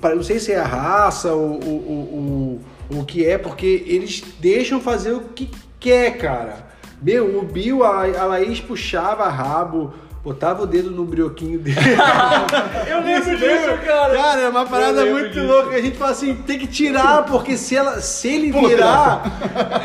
não 0.01 0.23
sei 0.23 0.39
se 0.39 0.53
é 0.53 0.57
a 0.57 0.65
raça 0.65 1.33
ou 1.33 1.61
o, 1.61 2.61
o, 2.89 2.95
o, 2.95 2.99
o 2.99 3.05
que 3.05 3.25
é, 3.25 3.37
porque 3.37 3.83
eles 3.85 4.23
deixam 4.39 4.79
fazer 4.79 5.11
o 5.11 5.19
que 5.19 5.51
quer, 5.81 6.17
cara. 6.17 6.65
Meu, 7.01 7.39
o 7.39 7.43
Bill, 7.43 7.83
a, 7.83 8.05
a 8.05 8.25
Laís 8.25 8.61
puxava 8.61 9.27
rabo, 9.27 9.93
botava 10.23 10.63
o 10.63 10.65
dedo 10.65 10.89
no 10.89 11.03
brioquinho 11.03 11.59
dele. 11.59 11.75
Eu 12.87 13.01
lembro 13.01 13.37
disso, 13.37 13.77
cara. 13.85 14.15
Cara, 14.15 14.41
é 14.41 14.49
uma 14.49 14.65
parada 14.65 15.05
muito 15.05 15.29
disso. 15.31 15.45
louca. 15.45 15.75
A 15.75 15.81
gente 15.81 15.97
fala 15.97 16.11
assim, 16.11 16.33
tem 16.35 16.57
que 16.57 16.67
tirar, 16.67 17.25
porque 17.25 17.57
se, 17.57 17.75
ela, 17.75 17.99
se 17.99 18.27
ele 18.29 18.51
virar, 18.51 19.23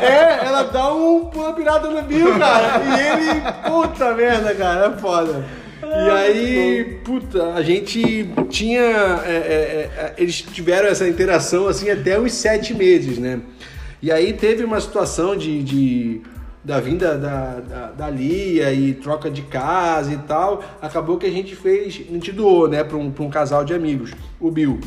é, 0.01 0.45
ela 0.45 0.63
dá 0.63 0.93
um 0.93 1.25
pula 1.25 1.53
pirata 1.53 1.89
no 1.89 2.01
Bill, 2.03 2.39
cara. 2.39 2.81
E 2.83 2.99
ele, 3.01 3.41
puta 3.67 4.13
merda, 4.13 4.55
cara, 4.55 4.87
é 4.87 4.97
foda. 4.97 5.45
E 5.81 6.09
aí, 6.11 6.99
puta, 7.03 7.53
a 7.53 7.61
gente 7.63 8.29
tinha. 8.49 8.81
é, 9.25 9.31
é, 9.31 9.89
é, 9.97 10.13
eles 10.17 10.41
tiveram 10.41 10.87
essa 10.87 11.07
interação 11.07 11.67
assim 11.67 11.89
até 11.89 12.19
uns 12.19 12.33
sete 12.33 12.73
meses, 12.73 13.17
né? 13.17 13.39
E 14.01 14.11
aí 14.11 14.31
teve 14.33 14.63
uma 14.63 14.79
situação 14.79 15.35
de. 15.35 15.63
de- 15.63 16.21
da 16.63 16.79
vinda 16.79 17.17
da, 17.17 17.59
da, 17.59 17.91
da 17.91 18.09
Lia 18.09 18.73
e 18.73 18.93
troca 18.93 19.29
de 19.29 19.43
casa 19.43 20.13
e 20.13 20.17
tal, 20.17 20.63
acabou 20.81 21.17
que 21.17 21.25
a 21.25 21.31
gente 21.31 21.55
fez, 21.55 22.01
a 22.09 22.13
gente 22.13 22.31
doou, 22.31 22.67
né, 22.67 22.83
para 22.83 22.97
um, 22.97 23.13
um 23.19 23.29
casal 23.29 23.63
de 23.63 23.73
amigos, 23.73 24.11
o 24.39 24.51
Bill. 24.51 24.79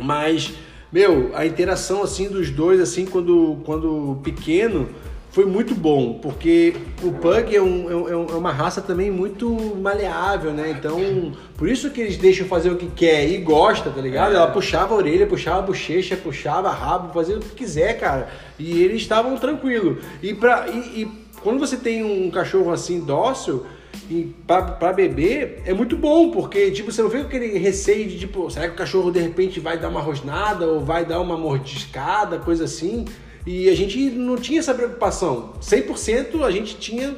Mas, 0.00 0.54
meu, 0.92 1.30
a 1.34 1.46
interação 1.46 2.02
assim 2.02 2.28
dos 2.28 2.50
dois, 2.50 2.80
assim, 2.80 3.06
quando, 3.06 3.58
quando 3.64 4.20
pequeno, 4.22 4.88
foi 5.32 5.46
muito 5.46 5.74
bom, 5.74 6.18
porque 6.20 6.74
o 7.02 7.10
Pug 7.12 7.56
é, 7.56 7.60
um, 7.62 7.90
é 7.90 8.16
um- 8.16 8.26
é 8.30 8.34
uma 8.34 8.52
raça 8.52 8.82
também 8.82 9.10
muito 9.10 9.48
maleável, 9.80 10.52
né? 10.52 10.70
Então, 10.78 11.32
por 11.56 11.68
isso 11.68 11.90
que 11.90 12.00
eles 12.02 12.18
deixam 12.18 12.46
fazer 12.46 12.70
o 12.70 12.76
que 12.76 12.86
quer 12.86 13.26
e 13.28 13.38
gosta, 13.38 13.88
tá 13.90 14.00
ligado? 14.00 14.32
É. 14.32 14.36
Ela 14.36 14.48
puxava 14.48 14.94
a 14.94 14.96
orelha, 14.98 15.26
puxava 15.26 15.60
a 15.60 15.62
bochecha, 15.62 16.16
puxava 16.16 16.70
rabo, 16.70 17.12
fazia 17.14 17.36
o 17.38 17.40
que 17.40 17.48
quiser, 17.54 17.98
cara. 17.98 18.28
E 18.58 18.82
eles 18.82 19.00
estavam 19.02 19.34
tranquilos. 19.38 20.04
E, 20.22 20.34
pra, 20.34 20.66
e, 20.68 21.02
e 21.02 21.08
quando 21.42 21.58
você 21.58 21.78
tem 21.78 22.04
um 22.04 22.30
cachorro 22.30 22.70
assim 22.70 23.00
dócil, 23.00 23.64
e 24.10 24.34
pra, 24.46 24.62
pra 24.62 24.92
beber 24.92 25.62
é 25.64 25.72
muito 25.72 25.96
bom, 25.96 26.30
porque 26.30 26.70
tipo, 26.72 26.92
você 26.92 27.00
não 27.02 27.08
fica 27.08 27.22
com 27.22 27.28
aquele 27.28 27.56
receio 27.58 28.06
de 28.06 28.18
tipo, 28.18 28.50
será 28.50 28.66
que 28.68 28.74
o 28.74 28.76
cachorro 28.76 29.10
de 29.10 29.18
repente 29.20 29.58
vai 29.60 29.78
dar 29.78 29.88
uma 29.88 30.00
rosnada 30.00 30.66
ou 30.66 30.80
vai 30.80 31.06
dar 31.06 31.20
uma 31.20 31.38
mordiscada, 31.38 32.38
coisa 32.38 32.64
assim. 32.64 33.06
E 33.46 33.68
a 33.68 33.74
gente 33.74 33.98
não 34.10 34.36
tinha 34.36 34.60
essa 34.60 34.74
preocupação. 34.74 35.54
100% 35.60 36.44
a 36.44 36.50
gente 36.50 36.76
tinha 36.76 37.16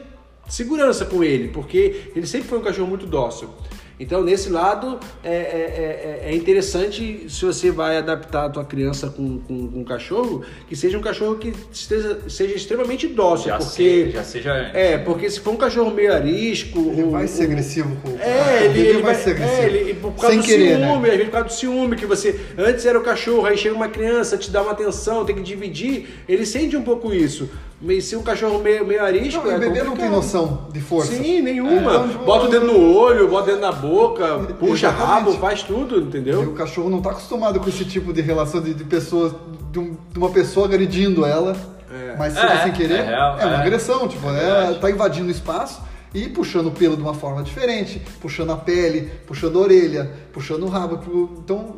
segurança 0.49 1.04
com 1.04 1.23
ele, 1.23 1.49
porque 1.49 2.11
ele 2.14 2.26
sempre 2.26 2.49
foi 2.49 2.59
um 2.59 2.62
cachorro 2.62 2.88
muito 2.88 3.07
dócil. 3.07 3.49
Então, 3.98 4.24
nesse 4.24 4.50
lado, 4.50 4.98
é, 5.22 5.28
é, 5.32 6.22
é, 6.26 6.30
é 6.32 6.34
interessante 6.34 7.26
se 7.28 7.44
você 7.44 7.70
vai 7.70 7.96
adaptar 7.98 8.46
a 8.46 8.48
tua 8.48 8.64
criança 8.64 9.08
com, 9.08 9.38
com, 9.38 9.68
com 9.68 9.80
um 9.80 9.84
cachorro, 9.84 10.42
que 10.68 10.74
seja 10.74 10.98
um 10.98 11.00
cachorro 11.00 11.36
que 11.36 11.52
esteja, 11.72 12.18
seja 12.28 12.54
extremamente 12.54 13.06
dócil. 13.06 13.48
Já, 13.48 13.58
porque, 13.58 13.70
se- 13.72 14.10
já 14.10 14.24
seja. 14.24 14.52
É, 14.74 14.98
porque 14.98 15.30
se 15.30 15.38
for 15.40 15.52
um 15.52 15.56
cachorro 15.56 15.90
meio 15.92 16.12
arisco... 16.12 16.78
Ele 16.90 17.04
vai 17.04 17.28
ser 17.28 17.44
agressivo 17.44 17.96
com 18.02 18.10
o 18.10 18.18
é, 18.18 18.64
ele, 18.64 18.80
ele 18.80 19.02
vai 19.02 19.14
ser 19.14 19.30
agressivo. 19.30 19.62
É, 19.62 19.66
ele, 19.66 19.94
por 19.94 20.12
causa 20.12 20.28
Sem 20.28 20.38
do 20.40 20.44
querer, 20.44 20.76
ciúme, 20.78 20.82
né? 20.86 20.94
às 20.94 21.16
vezes 21.16 21.24
por 21.26 21.32
causa 21.32 21.46
do 21.48 21.52
ciúme, 21.52 21.96
que 21.96 22.06
você. 22.06 22.40
Antes 22.58 22.84
era 22.86 22.98
o 22.98 23.02
cachorro, 23.02 23.46
aí 23.46 23.56
chega 23.56 23.74
uma 23.74 23.88
criança, 23.88 24.36
te 24.36 24.50
dá 24.50 24.60
uma 24.62 24.72
atenção, 24.72 25.24
tem 25.24 25.36
que 25.36 25.42
dividir. 25.42 26.08
Ele 26.28 26.44
sente 26.44 26.76
um 26.76 26.82
pouco 26.82 27.12
isso. 27.14 27.48
Mas 27.87 28.05
se 28.05 28.17
um 28.17 28.23
cachorro 28.23 28.61
meio, 28.61 28.87
meio 28.87 29.03
arisco. 29.05 29.45
Não, 29.45 29.53
é 29.53 29.57
o 29.57 29.61
bebê 29.61 29.83
não 29.83 29.95
tem 29.97 30.09
noção 30.09 30.69
de 30.73 30.81
força. 30.81 31.12
Sim, 31.12 31.43
nenhuma. 31.43 31.73
Então, 31.93 32.09
tipo, 32.09 32.25
bota 32.25 32.47
o 32.47 32.49
dedo 32.49 32.67
no 32.67 32.97
olho, 32.97 33.29
bota 33.29 33.43
o 33.45 33.47
dedo 33.55 33.61
na 33.61 33.73
boca, 33.73 34.38
puxa 34.59 34.88
Exatamente. 34.88 35.07
rabo, 35.12 35.33
faz 35.35 35.62
tudo, 35.62 35.97
E 35.99 36.03
entendeu? 36.05 36.41
o 36.43 36.53
cachorro 36.55 36.88
não 36.88 37.03
tá 37.03 37.11
acostumado 37.11 37.61
com 37.61 37.69
esse 37.69 37.85
tipo 37.85 38.12
de 38.12 38.23
relação 38.23 38.61
de, 38.62 38.73
de 38.73 38.85
pessoas, 38.85 39.33
de, 39.71 39.79
um- 39.79 39.97
de 40.11 40.19
uma 40.19 40.31
pessoa 40.31 40.67
agredindo 40.67 41.26
ela, 41.26 41.55
É. 41.93 42.17
mas 42.19 42.35
É, 42.37 42.62
sem 42.62 42.73
querer. 42.73 43.00
é 43.00 43.03
real, 43.03 43.35
uma 43.35 43.43
é. 43.43 43.57
agressão, 43.57 44.09
tipo, 44.09 44.29
É 44.31 44.75
tá 44.81 44.91
invadindo 44.91 45.29
o 45.29 45.31
espaço 45.31 45.83
e 46.14 46.29
puxando 46.29 46.69
o 46.69 46.71
pelo 46.71 46.97
de 46.97 47.03
uma 47.03 47.12
forma 47.14 47.43
diferente, 47.43 48.00
puxando 48.21 48.50
a 48.53 48.57
pele, 48.57 49.11
puxando 49.26 49.59
a 49.59 49.62
orelha, 49.62 50.11
puxando 50.33 50.62
o 50.62 50.69
rabo. 50.69 50.97
tipo, 50.97 51.31
Então, 51.45 51.76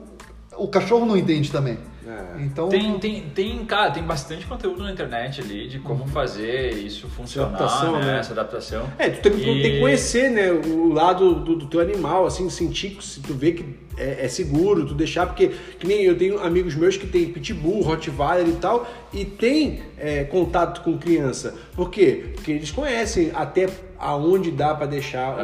o 0.59 0.69
cachorro 0.69 1.05
não 1.07 1.17
entende 1.17 1.51
também. 1.51 1.79
É. 2.09 2.41
Então, 2.43 2.69
Tem, 2.69 2.97
tem, 3.01 3.23
tem, 3.35 3.65
cara, 3.65 3.91
tem 3.91 4.03
bastante 4.03 4.47
conteúdo 4.47 4.81
na 4.85 4.93
internet 4.93 5.41
ali 5.41 5.67
de 5.67 5.81
como 5.81 6.07
fazer 6.07 6.71
isso 6.75 7.09
funcionar, 7.09 7.49
Adaptação, 7.49 7.99
né? 7.99 8.05
né? 8.05 8.19
Essa 8.21 8.33
adaptação. 8.33 8.87
É, 8.97 9.11
tu 9.11 9.23
tem, 9.23 9.33
tu 9.33 9.39
E- 9.39 9.63
tem 9.63 9.73
que 9.73 9.81
conhecer, 9.81 10.31
né, 10.31 10.53
o 10.53 10.93
lado 10.93 11.35
do, 11.35 11.57
do 11.57 11.67
teu 11.67 11.81
animal, 11.81 12.25
assim, 12.25 12.49
sentir 12.49 12.97
se 13.03 13.21
tu 13.21 13.35
vê 13.35 13.51
que 13.53 13.65
é, 13.99 14.25
é 14.25 14.29
seguro, 14.29 14.87
tu 14.87 14.95
deixar, 14.95 15.27
porque 15.27 15.49
que 15.81 15.87
nem 15.87 16.03
eu 16.05 16.17
tenho 16.17 16.39
amigos 16.39 16.77
meus 16.77 16.97
que 16.97 17.09
tem 17.09 17.27
pitbull, 17.27 17.83
rottweiler 17.83 18.47
e 18.47 18.53
tal, 18.53 18.87
e 19.13 19.25
tem 19.25 19.83
é, 19.99 20.23
contato 20.23 20.83
com 20.83 20.97
criança. 20.97 21.57
Por 21.75 21.91
quê? 21.91 22.27
Porque 22.37 22.53
eles 22.53 22.71
conhecem 22.71 23.33
até 23.35 23.69
aonde 23.99 24.53
dá 24.53 24.73
pra 24.77 24.87
deixar 24.87 25.37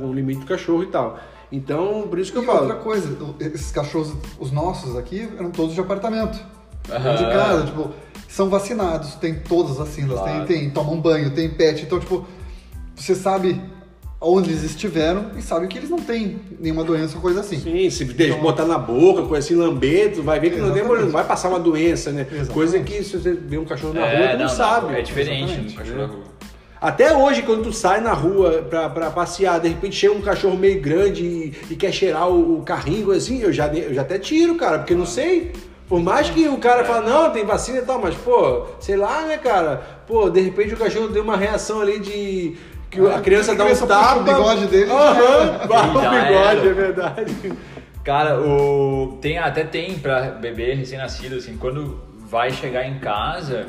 o- 0.00 0.06
o, 0.06 0.08
o 0.08 0.12
limite 0.12 0.40
do 0.40 0.46
cachorro 0.46 0.82
e 0.82 0.86
tal. 0.86 1.20
Então, 1.52 2.06
por 2.08 2.18
isso 2.18 2.30
que 2.30 2.38
eu 2.38 2.42
E 2.42 2.46
falo. 2.46 2.60
outra 2.60 2.76
coisa, 2.76 3.16
esses 3.40 3.70
cachorros, 3.72 4.12
os 4.38 4.52
nossos 4.52 4.96
aqui, 4.96 5.28
eram 5.38 5.50
todos 5.50 5.74
de 5.74 5.80
apartamento. 5.80 6.38
Aham. 6.90 7.14
De 7.16 7.24
casa, 7.24 7.66
tipo, 7.66 7.90
são 8.28 8.48
vacinados, 8.48 9.14
tem 9.16 9.34
todas 9.34 9.72
as 9.72 9.78
vacinas, 9.78 10.18
Claro. 10.18 10.46
tem, 10.46 10.60
tem, 10.60 10.70
tomam 10.70 11.00
banho, 11.00 11.30
tem 11.32 11.50
pet, 11.50 11.82
então, 11.82 11.98
tipo, 11.98 12.24
você 12.94 13.14
sabe 13.14 13.60
onde 14.20 14.50
eles 14.50 14.62
estiveram 14.62 15.30
e 15.36 15.42
sabe 15.42 15.66
que 15.66 15.78
eles 15.78 15.88
não 15.90 15.98
têm 15.98 16.38
nenhuma 16.60 16.84
doença 16.84 17.16
ou 17.16 17.22
coisa 17.22 17.40
assim. 17.40 17.58
Sim, 17.58 17.88
se 17.90 18.04
deixa 18.04 18.34
Então- 18.34 18.42
botar 18.42 18.66
na 18.66 18.78
boca, 18.78 19.22
coisa 19.22 19.44
assim, 19.44 19.54
lamber, 19.54 20.12
tu 20.14 20.22
vai 20.22 20.38
ver 20.38 20.50
que 20.50 20.60
não, 20.60 20.72
tem, 20.72 20.84
não 20.84 21.08
vai 21.10 21.24
passar 21.26 21.48
uma 21.48 21.58
doença, 21.58 22.12
né? 22.12 22.22
Exatamente. 22.22 22.50
Coisa 22.52 22.78
que 22.80 23.02
se 23.02 23.18
você 23.18 23.32
vê 23.32 23.56
um 23.58 23.64
cachorro 23.64 23.94
na 23.94 24.06
É, 24.06 24.26
rua, 24.26 24.36
tu 24.36 24.42
não, 24.42 24.48
sabe. 24.48 24.94
É 24.94 25.02
diferente 25.02 25.44
Exatamente. 25.44 25.72
no 25.72 25.78
cachorro 25.78 25.98
da 25.98 26.06
rua. 26.06 26.24
Até 26.80 27.14
hoje, 27.14 27.42
quando 27.42 27.64
tu 27.64 27.72
sai 27.72 28.00
na 28.00 28.12
rua 28.12 28.64
pra, 28.68 28.88
pra 28.88 29.10
passear, 29.10 29.60
de 29.60 29.68
repente 29.68 29.96
chega 29.96 30.14
um 30.14 30.22
cachorro 30.22 30.56
meio 30.56 30.80
grande 30.80 31.22
e, 31.22 31.54
e 31.70 31.76
quer 31.76 31.92
cheirar 31.92 32.28
o, 32.28 32.58
o 32.58 32.62
carrinho, 32.62 33.10
assim, 33.12 33.42
eu 33.42 33.52
já, 33.52 33.66
eu 33.66 33.92
já 33.92 34.00
até 34.00 34.18
tiro, 34.18 34.54
cara, 34.54 34.78
porque 34.78 34.94
não 34.94 35.04
sei. 35.04 35.52
Por 35.86 36.00
mais 36.00 36.30
que 36.30 36.48
o 36.48 36.56
cara 36.56 36.84
fale, 36.84 37.06
não, 37.10 37.30
tem 37.30 37.44
vacina 37.44 37.78
e 37.78 37.82
tal, 37.82 38.00
mas, 38.00 38.14
pô, 38.14 38.66
sei 38.78 38.96
lá, 38.96 39.22
né, 39.22 39.36
cara? 39.36 39.82
Pô, 40.06 40.30
de 40.30 40.40
repente 40.40 40.72
o 40.72 40.76
cachorro 40.76 41.08
deu 41.08 41.22
uma 41.22 41.36
reação 41.36 41.80
ali 41.80 41.98
de. 41.98 42.56
Que 42.90 43.00
a 43.06 43.20
criança 43.20 43.54
dá 43.54 43.64
um 43.66 43.74
tapa. 43.86 44.20
o 44.20 44.24
bigode 44.24 44.66
dele, 44.66 44.90
Aham, 44.90 45.66
barra 45.68 45.88
o 45.88 46.00
bigode, 46.00 46.60
era. 46.60 46.68
é 46.68 46.72
verdade. 46.72 47.52
Cara, 48.02 48.40
o 48.40 49.18
tem 49.20 49.36
até 49.38 49.64
tem 49.64 49.98
pra 49.98 50.30
bebê 50.30 50.72
recém-nascido 50.74 51.36
assim, 51.36 51.56
quando 51.56 52.00
vai 52.28 52.50
chegar 52.50 52.86
em 52.86 52.98
casa, 52.98 53.66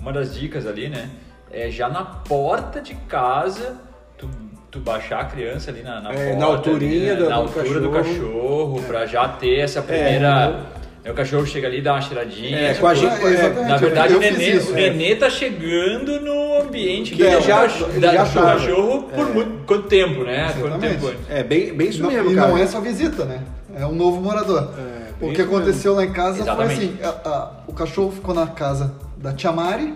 uma 0.00 0.12
das 0.12 0.34
dicas 0.34 0.66
ali, 0.66 0.88
né, 0.88 1.10
é 1.54 1.70
já 1.70 1.88
na 1.88 2.04
porta 2.04 2.80
de 2.80 2.94
casa 3.08 3.76
tu, 4.18 4.28
tu 4.70 4.78
baixar 4.80 5.20
a 5.20 5.24
criança 5.24 5.70
ali 5.70 5.82
na, 5.82 6.00
na 6.00 6.12
É, 6.12 6.16
porta, 6.16 6.36
na 6.38 6.46
alturinha 6.46 6.92
ali, 6.92 7.06
né, 7.10 7.14
do- 7.16 7.28
na 7.30 7.36
do 7.36 7.42
altura 7.42 7.80
do 7.80 7.90
cachorro. 7.90 8.14
cachorro, 8.18 8.82
pra 8.86 9.06
já 9.06 9.28
ter 9.28 9.60
essa 9.60 9.80
primeira 9.82 10.60
Aí 11.04 11.10
o 11.10 11.14
cachorro 11.14 11.44
chega 11.46 11.68
ali, 11.68 11.82
dá 11.82 11.92
uma 11.92 12.00
cheiradinha. 12.00 12.58
É, 12.58 12.74
com 12.76 12.86
a 12.86 12.94
gente- 12.94 13.12
É, 13.12 13.48
Na 13.68 13.76
verdade, 13.76 14.14
o 14.14 14.18
nenê, 14.18 14.52
isso, 14.54 14.72
o 14.72 14.78
é. 14.78 14.88
nenê 14.88 15.14
tá 15.14 15.28
chegando 15.28 16.18
no 16.22 16.62
ambiente 16.62 17.14
Que 17.14 17.22
ele 17.22 17.42
já- 17.42 17.60
cachorro- 17.60 17.90
ele 17.90 18.00
da- 18.00 18.14
já 18.14 18.24
do 18.24 18.32
cachorro 18.40 19.02
por 19.14 19.26
muito, 19.34 19.66
quanto 19.66 19.86
tempo, 19.86 20.24
né? 20.24 20.44
Quanto 20.58 20.66
Exatamente. 20.66 20.94
tempo 20.94 21.08
antes. 21.08 21.20
É 21.30 21.42
bem, 21.42 21.74
bem 21.74 21.88
isso 21.90 22.02
Não- 22.02 22.10
mesmo, 22.10 22.32
e 22.32 22.34
cara. 22.34 22.48
não 22.48 22.56
é 22.56 22.66
só 22.66 22.80
visita, 22.80 23.26
né? 23.26 23.42
É 23.76 23.84
um 23.84 23.92
novo 23.94 24.18
morador. 24.18 24.70
É, 24.78 25.24
o 25.26 25.30
que 25.34 25.42
aconteceu 25.42 25.92
lá 25.94 26.06
em 26.06 26.12
casa 26.14 26.40
Exatamente. 26.40 26.74
foi 26.74 26.84
assim: 26.86 26.98
a- 27.02 27.28
a- 27.28 27.50
o 27.68 27.72
cachorro 27.74 28.10
ficou 28.10 28.34
na 28.34 28.46
casa 28.46 28.94
da 29.18 29.30
tia 29.34 29.52
Mari 29.52 29.92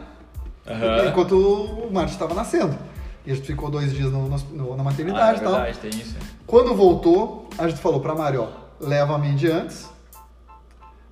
Aham. 0.68 1.08
enquanto 1.08 1.32
o 1.36 1.90
Marte 1.92 2.12
estava 2.12 2.34
nascendo. 2.34 2.76
E 3.26 3.32
a 3.32 3.34
gente 3.34 3.46
ficou 3.46 3.70
dois 3.70 3.92
dias 3.92 4.10
no- 4.12 4.28
no- 4.28 4.76
na 4.76 4.80
Ah, 4.80 4.84
maternidade 4.84 5.38
é 5.38 5.42
e 5.42 5.44
tal. 5.44 5.54
verdade, 5.54 5.78
tem 5.78 5.90
isso. 5.90 6.16
Quando 6.46 6.74
voltou, 6.74 7.48
a 7.58 7.68
gente 7.68 7.80
falou 7.80 8.00
pra 8.00 8.14
Mari, 8.14 8.38
ó, 8.38 8.46
leva 8.80 9.14
a 9.14 9.18
Mandy 9.18 9.50
antes. 9.50 9.88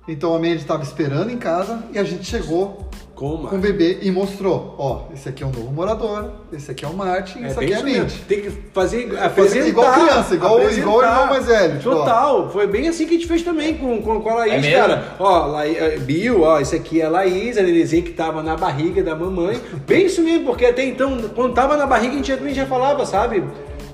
Então 0.07 0.33
a 0.33 0.39
Mandy 0.39 0.55
estava 0.57 0.83
esperando 0.83 1.29
em 1.29 1.37
casa 1.37 1.83
e 1.91 1.99
a 1.99 2.03
gente 2.03 2.23
chegou 2.23 2.89
Como? 3.17 3.47
com 3.47 3.55
o 3.55 3.59
bebê 3.59 3.97
e 4.03 4.11
mostrou, 4.11 4.75
ó, 4.77 5.11
esse 5.11 5.27
aqui 5.27 5.41
é 5.43 5.45
o 5.47 5.49
novo 5.49 5.71
morador, 5.71 6.29
esse 6.53 6.69
aqui 6.69 6.85
é 6.85 6.87
o 6.87 6.93
Martin, 6.93 7.43
É 7.43 7.47
esse 7.47 7.57
aqui 7.59 7.73
é 7.73 7.77
a. 7.77 7.83
Mandy. 7.83 8.15
Tem 8.27 8.41
que 8.41 8.51
fazer, 8.71 9.17
apresentar. 9.19 9.67
igual 9.67 9.91
criança, 9.91 10.35
igual- 10.35 10.53
apresentar. 10.57 10.81
igual 10.81 10.97
o 10.97 11.01
irmão 11.01 11.27
mais 11.27 11.45
velho, 11.47 11.77
tipo, 11.79 11.89
ó. 11.89 11.95
Total. 11.95 12.49
Foi 12.51 12.67
bem 12.67 12.87
assim 12.87 13.07
que 13.07 13.15
a 13.15 13.17
gente 13.17 13.27
fez 13.27 13.41
também 13.41 13.73
com, 13.75 13.99
com, 14.03 14.21
com 14.21 14.29
a 14.29 14.35
Laís, 14.35 14.63
É 14.63 14.71
cara. 14.71 15.03
Ó, 15.19 15.47
Laí- 15.47 15.75
eh, 15.75 15.97
Bill, 15.97 16.43
ó, 16.43 16.59
esse 16.59 16.75
aqui 16.75 17.01
é 17.01 17.05
a 17.05 17.09
Laís, 17.09 17.57
a 17.57 17.63
Nenezinha 17.63 18.03
que 18.03 18.11
tava 18.11 18.43
na 18.43 18.55
barriga 18.55 19.01
da 19.03 19.15
mamãe. 19.15 19.59
Bem 19.87 20.05
isso 20.05 20.21
mesmo, 20.21 20.45
porque 20.45 20.65
até 20.65 20.85
então, 20.85 21.17
quando 21.35 21.53
tava 21.55 21.75
na 21.75 21.87
barriga, 21.87 22.13
a 22.13 22.17
gente 22.17 22.27
já, 22.27 22.35
a 22.35 22.37
gente 22.37 22.53
já 22.55 22.65
falava, 22.67 23.03
sabe? 23.03 23.43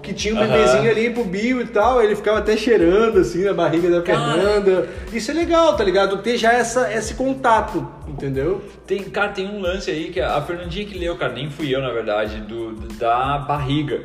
Que 0.02 0.12
tinha 0.12 0.36
um 0.36 0.38
Aham. 0.38 0.48
bebezinho 0.52 0.92
ali 0.92 1.10
pro 1.12 1.24
Bill 1.24 1.62
e 1.62 1.66
tal, 1.68 2.04
ele 2.04 2.14
ficava 2.14 2.40
até 2.40 2.58
cheirando 2.58 3.20
assim 3.20 3.42
na 3.46 3.54
barriga 3.54 3.90
da 3.90 4.02
Cara. 4.02 4.34
Fernanda. 4.34 4.90
Isso 5.14 5.32
é 5.32 5.34
legal, 5.34 5.78
tá 5.78 5.84
ligado? 5.86 6.18
Ter 6.18 6.36
já 6.36 6.52
essa, 6.52 6.92
esse 6.94 7.14
contato, 7.14 7.88
entendeu? 8.14 8.64
Tem, 8.88 9.04
cara, 9.04 9.32
tem 9.32 9.48
um 9.48 9.60
lance 9.60 9.92
aí 9.92 10.10
que 10.10 10.20
a 10.20 10.42
Fernandinha 10.42 10.86
que 10.86 10.98
leu, 10.98 11.18
cara, 11.18 11.34
nem 11.34 11.50
fui 11.50 11.74
eu, 11.74 11.82
na 11.82 11.92
verdade, 11.92 12.40
do, 12.42 12.74
da 12.98 13.38
barriga, 13.40 14.02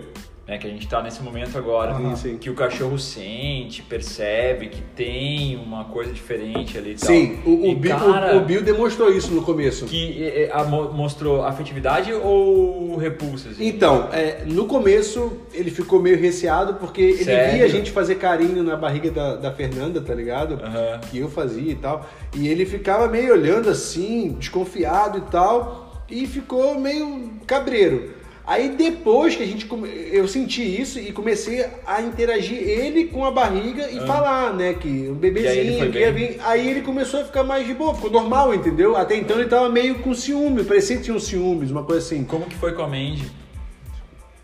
né? 0.49 0.57
Que 0.59 0.67
a 0.67 0.71
gente 0.71 0.89
tá 0.89 1.03
nesse 1.03 1.23
momento 1.23 1.57
agora. 1.59 1.95
Sim, 1.95 2.17
sim. 2.17 2.39
Que 2.39 2.49
o 2.51 2.55
cachorro 2.55 2.99
sente, 2.99 3.83
percebe 3.83 4.69
que 4.69 4.81
tem 4.97 5.57
uma 5.57 5.85
coisa 5.85 6.11
diferente 6.13 6.79
ali 6.79 6.93
e 6.93 6.95
tal. 6.95 7.09
Sim, 7.09 7.39
o, 7.45 7.51
o 7.51 7.67
E, 7.67 7.75
Bill, 7.75 7.97
cara, 7.97 8.35
o, 8.35 8.39
o 8.39 8.45
Bill 8.45 8.63
demonstrou 8.63 9.13
isso 9.13 9.33
no 9.33 9.43
começo. 9.43 9.85
Que 9.85 10.25
é, 10.25 10.51
a- 10.53 10.65
mo- 10.65 10.91
mostrou 10.93 11.45
afetividade 11.45 12.13
ou 12.13 12.97
repulsa? 12.97 13.51
assim? 13.51 13.67
Então, 13.67 14.09
é, 14.13 14.43
no 14.47 14.65
começo 14.67 15.33
ele 15.53 15.71
ficou 15.71 16.01
meio 16.01 16.19
receado 16.19 16.75
porque 16.75 17.03
ele 17.03 17.25
Sério? 17.25 17.55
via 17.57 17.65
a 17.65 17.69
gente 17.69 17.91
fazer 17.91 18.15
carinho 18.15 18.63
na 18.63 18.75
barriga 18.77 19.11
da, 19.11 19.37
da 19.37 19.53
Fernanda, 19.53 20.01
tá 20.01 20.15
ligado? 20.15 20.55
Aham. 20.65 21.01
Que 21.11 21.19
eu 21.19 21.29
fazia 21.29 21.73
e 21.73 21.77
tal. 21.77 22.09
E 22.35 22.49
ele 22.49 22.65
ficava 22.65 23.07
meio 23.09 23.33
olhando 23.33 23.69
assim, 23.69 24.37
desconfiado 24.39 25.19
e 25.19 25.23
tal, 25.31 26.05
e 26.11 26.27
ficou 26.27 26.79
meio 26.81 27.33
cabreiro. 27.47 28.15
Aí 28.49 28.71
depois 28.71 29.37
que 29.37 29.43
a 29.43 29.47
gente 29.47 29.69
eu 30.11 30.27
senti 30.27 30.63
isso 30.63 30.99
e 30.99 31.13
comecei 31.13 31.67
a 31.87 32.01
interagir 32.01 32.57
ele 32.57 33.05
com 33.05 33.23
a 33.27 33.31
barriga 33.31 33.91
e 33.91 34.01
falar, 34.07 34.55
né, 34.55 34.73
que 34.73 34.89
um 34.89 35.19
E 35.23 35.47
aí 35.47 35.59
ele 35.59 35.91
bebezinho 35.91 36.15
vir. 36.15 36.41
Aí 36.43 36.67
ele 36.67 36.81
começou 36.81 37.21
a 37.21 37.25
ficar 37.25 37.45
mais 37.45 37.67
de 37.67 37.75
boa, 37.75 37.95
ficou 37.95 38.11
normal, 38.11 38.55
entendeu? 38.55 38.97
Até 38.97 39.17
então 39.17 39.39
ele 39.39 39.51
tava 39.51 39.69
meio 39.69 39.97
com 39.97 40.15
ciúme, 40.15 40.65
parecia 40.65 40.97
que 40.97 41.03
tinha 41.03 41.15
um 41.15 41.21
ciúmes, 41.21 41.71
uma 41.71 41.85
coisa 41.85 42.07
assim. 42.07 42.25
Como 42.25 42.47
que 42.47 42.55
foi 42.55 42.73
com 42.73 42.81
a 42.81 42.89
Mandy? 42.89 43.31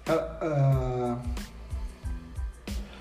Ah, 0.06 0.28
ah, 0.42 1.16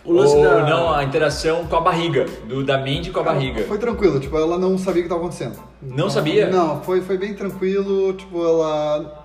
O 0.05 0.13
lance 0.13 0.37
ou 0.37 0.41
da... 0.41 0.65
não, 0.65 0.93
a 0.93 1.03
interação 1.03 1.67
com 1.67 1.75
a 1.75 1.81
barriga, 1.81 2.25
do, 2.47 2.63
da 2.63 2.77
Mandy 2.77 3.11
com 3.11 3.19
a 3.19 3.23
barriga. 3.23 3.63
Foi 3.63 3.77
tranquilo, 3.77 4.21
tipo, 4.21 4.37
ela 4.37 4.57
não 4.57 4.77
sabia 4.77 5.01
o 5.01 5.03
que 5.03 5.07
estava 5.07 5.19
acontecendo. 5.19 5.59
Não 5.81 6.09
sabia? 6.09 6.49
Não, 6.49 6.81
foi, 6.81 7.01
foi 7.01 7.17
bem 7.17 7.33
tranquilo, 7.33 8.13
tipo, 8.13 8.41
ela. 8.41 9.22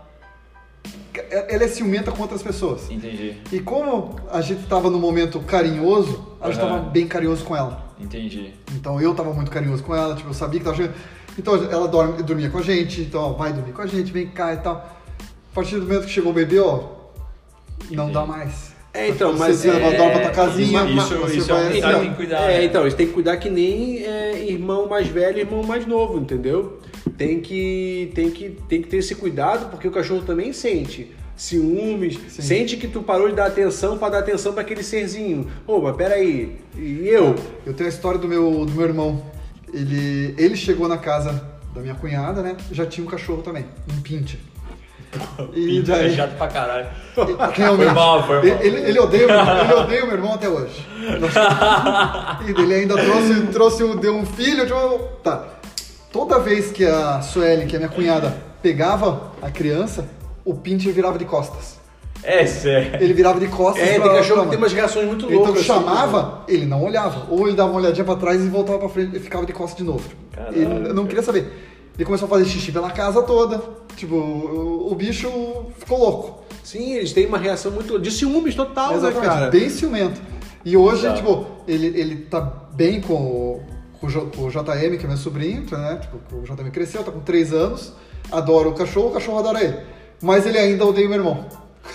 Ela 1.30 1.64
é 1.64 1.68
ciumenta 1.68 2.12
com 2.12 2.23
outras 2.23 2.42
pessoas. 2.42 2.90
Entendi, 2.90 3.37
E 3.52 3.59
como 3.61 4.16
a 4.30 4.40
gente 4.40 4.66
tava 4.66 4.88
num 4.88 4.99
momento 5.00 5.40
carinhoso, 5.40 6.25
a 6.40 6.50
gente 6.50 6.61
tava 6.61 6.78
bem 6.78 7.07
carinhoso 7.09 7.45
com 7.45 7.57
ela. 7.57 7.87
entendi. 8.00 8.52
Então 8.75 9.00
eu 9.00 9.14
tava 9.14 9.33
muito 9.33 9.50
carinhoso 9.50 9.83
com 9.83 9.95
ela, 9.95 10.14
tipo, 10.14 10.28
eu 10.30 10.35
sabia 10.35 10.61
que 10.61 10.64
tava 10.64 10.76
chegando. 10.76 10.95
Então 11.38 11.54
ela 11.71 11.87
dorme, 11.88 12.23
dormia 12.23 12.49
com 12.50 12.59
a 12.59 12.62
gente, 12.62 13.00
então 13.02 13.21
ó, 13.23 13.33
vai 13.33 13.52
dormir 13.52 13.73
com 13.73 13.83
a 13.83 13.87
gente, 13.87 14.12
vem 14.12 14.28
cá 14.28 14.54
e 14.54 14.59
tal. 14.59 14.76
A 14.76 15.54
partir 15.54 15.76
do 15.76 15.83
momento 15.83 16.04
que 16.07 16.11
chegou 16.11 16.30
o 16.30 16.35
bebê, 16.35 16.61
ó, 16.61 16.85
não 17.90 18.11
dá 18.12 18.25
mais. 18.25 18.76
É, 18.95 19.09
então, 19.09 19.33
Você 19.33 19.38
mas 19.38 19.57
se 19.57 19.68
é, 19.68 19.97
dorme 19.97 20.12
pra 20.12 20.21
tua 20.23 20.30
casinha, 20.30 20.85
isso- 20.85 21.16
você 21.18 21.37
isso 21.37 21.50
é 21.50 21.54
vai 21.54 21.66
assim, 21.68 22.00
tem 22.00 22.11
que 22.11 22.16
cuidar, 22.16 22.40
É, 22.50 22.59
né? 22.59 22.64
então, 22.64 22.83
eles 22.83 22.95
têm 22.95 23.07
que 23.07 23.12
cuidar 23.12 23.37
que 23.37 23.50
nem 23.50 23.99
é, 24.02 24.45
irmão 24.49 24.88
mais 24.88 25.07
velho 25.07 25.37
e 25.38 25.40
irmão 25.42 25.62
mais 25.62 25.87
novo, 25.87 26.18
entendeu? 26.18 26.78
Tem 27.17 27.41
que, 27.41 28.11
tem, 28.15 28.31
que, 28.31 28.50
tem 28.69 28.83
que 28.83 28.88
ter 28.88 28.99
esse 28.99 29.15
cuidado 29.15 29.71
porque 29.71 29.88
o 29.88 29.91
cachorro 29.91 30.23
também 30.23 30.53
sente. 30.53 31.11
ciúmes, 31.37 32.19
sente 32.29 32.77
que 32.77 32.87
tu 32.88 33.03
parou 33.03 33.29
de 33.29 33.35
dar 33.37 33.47
atenção 33.47 33.97
pra 33.99 34.09
dar 34.09 34.19
atenção 34.21 34.53
pra 34.53 34.62
aquele 34.62 34.83
serzinho. 34.83 35.47
Ô, 35.67 35.81
mas 35.81 35.97
peraí, 35.97 36.57
e 36.77 37.09
eu? 37.09 37.35
Eu 37.65 37.73
tenho 37.75 37.88
a 37.88 37.93
história 37.93 38.19
do 38.19 38.27
meu, 38.29 38.65
do 38.67 38.73
meu 38.73 38.85
irmão. 38.87 39.23
Ele, 39.73 40.35
ele 40.38 40.57
chegou 40.57 40.88
na 40.88 40.99
casa 40.99 41.45
da 41.75 41.81
minha 41.81 41.95
cunhada, 41.95 42.43
né? 42.43 42.57
Já 42.73 42.87
tinha 42.87 43.07
um 43.07 43.11
cachorro 43.11 43.43
também, 43.43 43.65
um 43.97 44.00
pincher. 44.03 44.41
E 45.55 45.67
Pinto 45.67 45.91
é 45.93 45.99
daí, 46.00 46.15
chato 46.15 46.37
pra 46.37 46.49
caralho. 46.49 46.87
é 47.17 47.21
o 47.71 47.77
Foi 47.77 47.87
mal, 47.87 48.27
foi 48.27 48.37
mal. 48.37 48.45
Ele, 48.62 48.77
ele, 48.91 48.99
odeia, 48.99 49.25
o 49.27 49.31
meu- 49.31 49.65
ele 49.65 49.73
odeia 49.73 50.05
o 50.05 50.07
meu 50.07 50.17
irmão 50.17 50.35
até 50.35 50.49
hoje. 50.49 50.87
E 52.47 52.50
ele 52.61 52.75
ainda 52.75 52.95
trouxe, 52.95 53.47
trouxe 53.53 53.85
um- 53.85 53.97
deu 53.97 54.15
um 54.17 54.27
filho, 54.27 54.67
tipo, 54.67 54.99
tá. 55.23 55.58
Toda 56.19 56.41
vez 56.41 56.73
que 56.73 56.85
a 56.85 57.23
Sueli, 57.23 57.65
que 57.67 57.77
é 57.77 57.79
minha 57.79 57.89
cunhada, 57.89 58.37
pegava 58.61 59.31
a 59.41 59.53
criança, 59.53 60.05
o 60.45 60.53
pincher 60.53 60.93
virava 60.93 61.17
de 61.17 61.25
costas. 61.25 61.79
É 62.25 62.45
sério. 62.45 63.01
Ele 63.01 63.13
virava 63.15 63.39
de 63.39 63.47
costas 63.47 63.87
É, 63.89 64.01
tem 64.01 64.03
cachorro 64.03 64.43
que 64.43 64.49
tem 64.49 64.59
umas 64.59 64.73
reações 64.73 65.07
muito 65.07 65.27
Então 65.27 65.37
loucas. 65.39 65.55
assim, 65.59 65.65
chamava, 65.67 66.43
ele 66.49 66.67
não 66.67 66.83
olhava. 66.83 67.27
Ou 67.31 67.47
ele 67.47 67.57
dava 67.57 67.71
uma 67.71 67.79
olhadinha 67.79 68.05
pra 68.05 68.17
trás 68.17 68.45
e 68.45 68.49
voltava 68.49 68.81
pra 68.81 68.89
frente 68.89 69.17
e 69.17 69.21
ficava 69.21 69.47
de 69.47 69.53
costas 69.53 69.79
de 69.79 69.85
novo. 69.85 70.11
Caralho. 70.33 70.61
ele 70.61 70.93
não 70.93 71.07
queria 71.07 71.23
saber. 71.23 71.53
Ele 71.95 72.05
começou 72.05 72.27
a 72.27 72.29
fazer 72.29 72.47
xixi 72.47 72.73
pela 72.73 72.91
casa 72.91 73.23
toda. 73.23 73.63
Tipo, 73.95 74.17
o, 74.17 74.91
o 74.91 74.95
bicho 74.97 75.31
ficou 75.79 76.01
louco. 76.01 76.43
Sim, 76.65 76.95
eles 76.95 77.13
têm 77.13 77.27
uma 77.27 77.39
reação 77.39 77.71
muito. 77.71 77.97
de 77.97 78.11
ciúmes 78.11 78.57
total, 78.57 78.93
Exatamente, 78.95 79.21
né, 79.25 79.35
cara? 79.35 79.51
bem 79.53 79.71
ciumento. 79.71 80.21
E 80.65 80.77
hoje, 80.77 81.07
Exato. 81.07 81.17
tipo, 81.19 81.47
ele, 81.69 81.87
ele 81.87 82.17
tá 82.29 82.41
bem 82.73 83.01
com 83.01 83.15
o, 83.15 83.63
com 83.69 83.77
o 84.02 84.09
J- 84.09 84.21
o 84.38 84.50
JM, 84.50 84.97
que 84.99 85.05
é 85.05 85.09
meu 85.09 85.17
sobrinho, 85.17 85.64
né? 85.71 85.99
Tipo, 86.00 86.37
o 86.37 86.43
JM 86.43 86.71
cresceu, 86.71 87.02
tá 87.05 87.11
com 87.12 87.21
3 87.21 87.52
anos, 87.52 87.93
adora 88.31 88.69
o 88.69 88.75
cachorro, 88.75 89.09
o 89.09 89.12
cachorro 89.12 89.38
adora 89.38 89.62
ele. 89.62 89.76
Mas 90.23 90.47
ele 90.47 90.59
ainda 90.59 90.85
odeia 90.85 91.07
o 91.07 91.11
meu 91.11 91.19
irmão. 91.19 91.47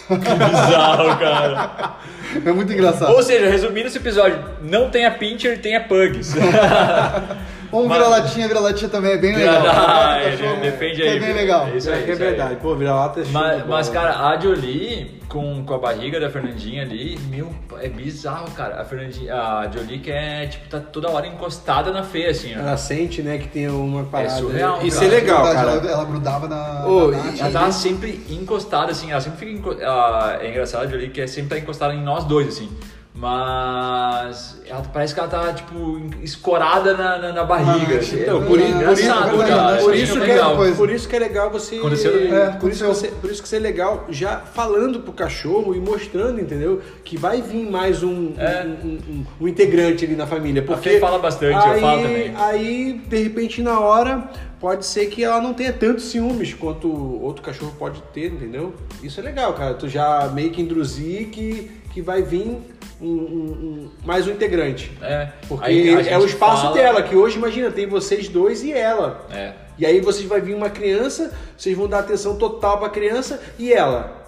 Que 0.07 0.15
bizarro, 0.15 1.17
cara. 1.19 1.95
É 2.43 2.51
muito 2.51 2.73
engraçado. 2.73 3.11
Ou 3.13 3.21
seja, 3.21 3.47
resumindo 3.47 3.87
esse 3.89 3.97
episódio, 3.99 4.43
não 4.63 4.89
tenha 4.89 5.11
pincher, 5.11 5.61
tenha 5.61 5.81
pugs. 5.81 6.33
Um 7.73 7.87
Mas- 7.87 7.97
vira-latinha, 7.97 8.47
vira-latinha 8.47 8.89
também 8.89 9.11
é 9.13 9.17
bem 9.17 9.35
legal. 9.35 9.63
Ah, 9.67 10.19
cachorro 10.23 10.61
defende 10.61 11.01
é 11.01 11.09
aí. 11.11 11.19
bem 11.19 11.33
legal. 11.33 11.69
Isso 11.75 11.89
aí, 11.89 11.99
é 11.99 12.03
que 12.03 12.11
é 12.11 12.13
isso 12.13 12.23
aí. 12.23 12.29
verdade. 12.29 12.55
Pô, 12.57 12.75
vira-lata 12.75 13.21
é 13.21 13.23
Mas, 13.31 13.65
mas, 13.67 13.89
cara, 13.89 14.27
a 14.29 14.39
Jolie 14.39 15.19
com, 15.27 15.63
com 15.65 15.73
a 15.73 15.79
barriga 15.79 16.19
da 16.19 16.29
Fernandinha 16.29 16.83
ali, 16.83 17.17
meu, 17.29 17.49
é 17.81 17.89
bizarro, 17.89 18.51
cara. 18.51 18.79
A 18.79 18.85
Fernandinha, 18.85 19.33
a 19.33 19.67
Jolie 19.73 19.97
que 19.99 20.11
é, 20.11 20.45
tipo, 20.45 20.67
tá 20.69 20.79
toda 20.79 21.09
hora 21.09 21.25
encostada 21.25 21.91
na 21.91 22.03
feia, 22.03 22.29
assim, 22.29 22.53
ó. 22.55 22.59
Ela 22.59 22.77
sente, 22.77 23.21
né, 23.23 23.39
que 23.39 23.47
tem 23.47 23.67
uma 23.67 24.03
parada. 24.03 24.35
surreal, 24.35 24.79
Isso 24.85 24.99
cara. 24.99 25.11
é 25.11 25.15
legal, 25.15 25.43
cara. 25.43 25.71
Ela, 25.71 25.91
ela 25.91 26.05
grudava 26.05 26.47
na, 26.47 26.85
Ô, 26.85 27.07
na 27.11 27.17
e- 27.17 27.21
Nath. 27.21 27.39
Ela 27.39 27.51
tá 27.51 27.71
sempre 27.71 28.23
encostada, 28.29 28.91
assim, 28.91 29.11
ela 29.11 29.21
sempre 29.21 29.39
fica. 29.39 29.51
enco- 29.51 29.81
ela- 29.81 30.37
é 30.41 30.49
engraçado, 30.49 30.83
a 30.83 30.87
Jolie, 30.87 31.09
que 31.09 31.21
é 31.21 31.25
sempre 31.27 31.49
tá 31.49 31.57
encostada 31.57 31.93
em 31.95 32.03
nós 32.03 32.23
dois, 32.25 32.47
assim. 32.49 32.69
Mas 33.15 34.59
ela, 34.67 34.81
parece 34.91 35.13
que 35.13 35.19
ela 35.19 35.29
tá, 35.29 35.53
tipo, 35.53 36.01
escorada 36.21 36.93
na, 36.97 37.17
na, 37.19 37.31
na 37.33 37.43
barriga. 37.43 37.95
Ah, 37.95 37.99
assim. 37.99 38.21
Então, 38.21 38.41
É 38.41 38.45
por, 38.45 38.59
i- 38.59 38.73
por 38.73 38.93
isso, 38.93 39.07
cara. 39.07 39.77
por 39.83 39.95
isso 39.95 40.13
que 40.13 40.19
legal. 40.19 40.51
é, 40.53 40.55
coisa. 40.55 40.75
por 40.75 40.89
isso 40.89 41.07
que 41.09 41.15
é 41.15 41.19
legal 41.19 41.49
você. 41.51 41.75
É, 41.77 42.49
por, 42.59 42.71
isso 42.71 42.85
você, 42.85 43.07
por 43.09 43.29
isso 43.31 43.41
que 43.43 43.47
você 43.47 43.57
é 43.57 43.59
legal 43.59 44.05
já 44.09 44.37
falando 44.39 44.99
pro 45.01 45.13
cachorro 45.13 45.75
e 45.75 45.79
mostrando, 45.79 46.41
entendeu? 46.41 46.81
Que 47.03 47.15
vai 47.17 47.41
vir 47.41 47.69
mais 47.69 48.01
um, 48.03 48.33
É. 48.37 48.65
um, 48.65 48.87
um- 48.87 49.25
um- 49.41 49.47
integrante 49.47 50.05
ali 50.05 50.15
na 50.15 50.25
família. 50.25 50.61
Porque 50.63 50.99
fala 50.99 51.19
bastante, 51.19 51.53
eu 51.67 51.73
aí, 51.73 51.81
falo 51.81 52.01
também. 52.01 52.33
Aí, 52.35 53.01
de 53.07 53.23
repente, 53.23 53.61
na 53.61 53.79
hora, 53.79 54.27
pode 54.59 54.85
ser 54.85 55.05
que 55.07 55.23
ela 55.23 55.39
não 55.39 55.53
tenha 55.53 55.71
tantos 55.71 56.05
ciúmes 56.05 56.53
quanto 56.53 56.87
outro 57.21 57.43
cachorro 57.43 57.73
pode 57.77 58.01
ter, 58.13 58.31
entendeu? 58.31 58.73
Isso 59.03 59.19
é 59.19 59.23
legal, 59.23 59.53
cara. 59.53 59.73
Tu 59.75 59.87
já 59.87 60.29
meio 60.33 60.49
que 60.51 60.61
introduzir 60.61 61.27
que, 61.27 61.69
que 61.93 62.01
vai 62.01 62.21
vir 62.21 62.57
um- 63.01 63.05
um- 63.07 63.09
um- 63.09 63.89
mais 64.05 64.27
um 64.27 64.31
integrante. 64.31 64.91
É, 65.01 65.29
Porque 65.47 65.65
aí 65.65 66.07
é 66.07 66.17
o 66.17 66.25
espaço 66.25 66.63
fala- 66.63 66.73
dela, 66.75 67.03
que 67.03 67.15
hoje, 67.15 67.37
imagina, 67.37 67.69
tem 67.71 67.85
vocês 67.87 68.27
dois 68.27 68.63
e 68.63 68.71
ela. 68.73 69.27
É. 69.31 69.53
E 69.77 69.85
aí 69.85 69.99
vocês 70.01 70.27
vai 70.27 70.39
vir 70.41 70.55
uma 70.55 70.69
criança, 70.69 71.31
vocês 71.57 71.75
vão 71.77 71.87
dar 71.87 71.99
atenção 71.99 72.37
total 72.37 72.79
pra 72.79 72.89
criança 72.89 73.41
e 73.59 73.71
ela. 73.73 74.21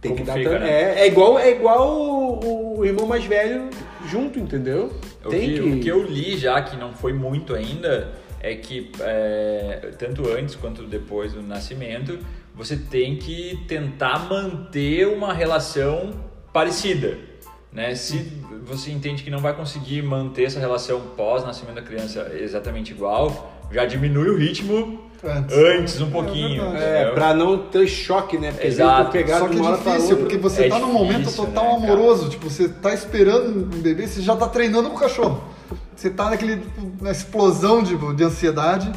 Tem 0.00 0.12
Como 0.12 0.22
que 0.22 0.26
dar 0.28 0.34
fica, 0.34 0.50
tam- 0.50 0.58
né? 0.60 0.70
é, 0.70 1.00
é 1.00 1.06
igual 1.08 1.38
é 1.38 1.50
igual 1.50 1.88
o, 1.98 2.78
o 2.78 2.84
irmão 2.84 3.06
mais 3.06 3.24
velho 3.24 3.68
junto, 4.06 4.38
entendeu? 4.38 4.92
O 5.24 5.28
Tem 5.28 5.54
que, 5.54 5.60
o 5.60 5.80
que 5.80 5.88
eu 5.88 6.02
li 6.04 6.36
já, 6.36 6.62
que 6.62 6.76
não 6.76 6.92
foi 6.92 7.12
muito 7.12 7.52
ainda, 7.52 8.12
é 8.40 8.54
que 8.54 8.92
é, 9.00 9.90
tanto 9.98 10.28
antes 10.30 10.54
quanto 10.54 10.84
depois 10.84 11.32
do 11.32 11.42
nascimento, 11.42 12.18
você 12.54 12.76
tem 12.76 13.16
que 13.16 13.58
tentar 13.66 14.20
manter 14.28 15.08
uma 15.08 15.32
relação 15.32 16.10
parecida. 16.58 17.16
Né? 17.72 17.94
Se 17.94 18.16
você 18.66 18.90
entende 18.90 19.22
que 19.22 19.30
não 19.30 19.38
vai 19.38 19.54
conseguir 19.54 20.02
manter 20.02 20.44
essa 20.44 20.58
relação 20.58 21.00
pós-nascimento 21.16 21.76
da 21.76 21.82
criança 21.82 22.32
exatamente 22.34 22.90
igual, 22.92 23.52
já 23.70 23.84
diminui 23.84 24.28
o 24.30 24.36
ritmo 24.36 25.00
Antes. 25.22 25.56
antes 25.56 26.00
um 26.00 26.10
pouquinho. 26.10 26.62
verdade. 26.62 26.82
É, 26.84 26.94
entendeu? 26.96 27.14
pra 27.14 27.34
não 27.34 27.58
ter 27.58 27.86
choque, 27.86 28.38
né? 28.38 28.50
Porque 28.50 28.66
Exato. 28.66 29.12
pegar 29.12 29.38
Só 29.38 29.48
que 29.48 29.58
é 29.60 29.72
difícil, 29.76 30.16
porque 30.16 30.36
você 30.36 30.64
É 30.64 30.68
tá 30.68 30.78
num 30.80 30.92
momento 30.92 31.32
total 31.32 31.64
né, 31.64 31.70
cara? 31.70 31.92
amoroso. 31.92 32.28
Tipo, 32.28 32.50
você 32.50 32.68
tá 32.68 32.92
esperando 32.92 33.76
um 33.76 33.80
bebê, 33.80 34.06
você 34.08 34.20
já 34.20 34.34
tá 34.34 34.48
treinando 34.48 34.88
com 34.90 34.96
o 34.96 34.98
cachorro. 34.98 35.44
Você 35.94 36.10
tá 36.10 36.30
naquele, 36.30 36.56
tipo, 36.56 37.04
na 37.04 37.12
explosão 37.12 37.82
de, 37.84 37.96
de 38.16 38.24
ansiedade. 38.24 38.90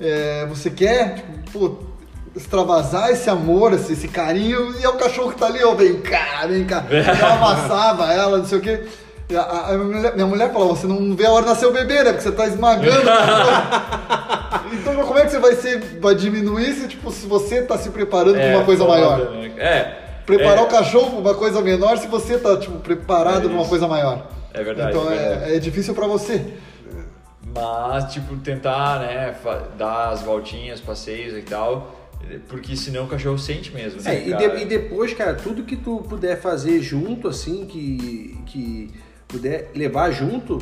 É, 0.00 0.46
você 0.46 0.70
quer, 0.70 1.16
tipo, 1.16 1.50
pô, 1.52 1.89
extravasar 2.34 3.10
esse 3.10 3.28
amor, 3.28 3.72
esse, 3.72 3.92
esse 3.92 4.08
carinho, 4.08 4.74
e 4.80 4.84
é 4.84 4.88
o 4.88 4.94
cachorro 4.94 5.32
que 5.32 5.38
tá 5.38 5.46
ali, 5.46 5.62
ó, 5.64 5.74
vem 5.74 6.00
cá, 6.00 6.46
vem 6.46 6.64
cá. 6.64 6.84
Eu 6.90 7.26
amassava 7.26 8.12
ela, 8.12 8.38
não 8.38 8.44
sei 8.44 8.58
o 8.58 8.60
quê. 8.60 8.84
A- 9.34 9.40
a- 9.40 9.68
a 9.70 9.72
minha, 9.78 9.84
mulher, 9.96 10.14
minha 10.14 10.26
mulher 10.26 10.52
falou, 10.52 10.74
você 10.74 10.86
não 10.86 11.14
vê 11.14 11.26
a 11.26 11.30
hora 11.30 11.42
de 11.44 11.48
nascer 11.50 11.66
o 11.66 11.72
bebê, 11.72 12.02
né? 12.02 12.12
Porque 12.12 12.22
você 12.22 12.32
tá 12.32 12.46
esmagando. 12.46 13.08
então 14.72 14.94
como 15.06 15.18
é 15.18 15.24
que 15.24 15.30
você 15.30 15.38
vai 15.38 15.54
ser, 15.54 15.78
vai 16.00 16.14
diminuir 16.14 16.72
se, 16.74 16.88
tipo, 16.88 17.10
se 17.12 17.26
você 17.26 17.62
tá 17.62 17.78
se 17.78 17.90
preparando 17.90 18.34
pra 18.34 18.56
uma 18.56 18.64
coisa 18.64 18.84
maior? 18.86 19.18
né? 19.30 19.52
É. 19.56 19.96
Preparar 20.26 20.58
é, 20.58 20.62
o 20.62 20.66
cachorro 20.66 21.10
pra 21.10 21.18
uma 21.30 21.34
coisa 21.34 21.60
menor 21.60 21.98
se 21.98 22.06
você 22.06 22.38
tá, 22.38 22.56
tipo, 22.56 22.78
preparado 22.78 23.38
É 23.38 23.48
pra 23.48 23.52
uma 23.52 23.64
coisa 23.66 23.86
maior. 23.88 24.26
É 24.54 24.62
verdade, 24.62 24.90
Então 24.96 25.10
é 25.10 25.14
é, 25.14 25.18
verdade. 25.28 25.54
é 25.56 25.58
difícil 25.58 25.94
pra 25.94 26.06
você. 26.06 26.44
Mas, 27.54 28.12
tipo, 28.12 28.36
tentar, 28.36 29.00
né, 29.00 29.34
dar 29.76 30.10
as 30.10 30.22
voltinhas, 30.22 30.80
passeios 30.80 31.36
e 31.36 31.42
tal, 31.42 31.99
porque 32.48 32.76
senão 32.76 33.04
o 33.04 33.08
cachorro 33.08 33.38
sente 33.38 33.72
mesmo, 33.72 34.00
né, 34.02 34.14
É, 34.16 34.28
e, 34.28 34.34
de- 34.36 34.62
e 34.62 34.64
depois, 34.64 35.12
cara, 35.14 35.34
tudo 35.34 35.62
que 35.64 35.76
tu 35.76 35.98
puder 36.08 36.40
fazer 36.40 36.80
junto, 36.80 37.26
assim, 37.28 37.66
que, 37.66 38.36
que 38.46 38.90
puder 39.26 39.70
levar 39.74 40.10
junto, 40.12 40.58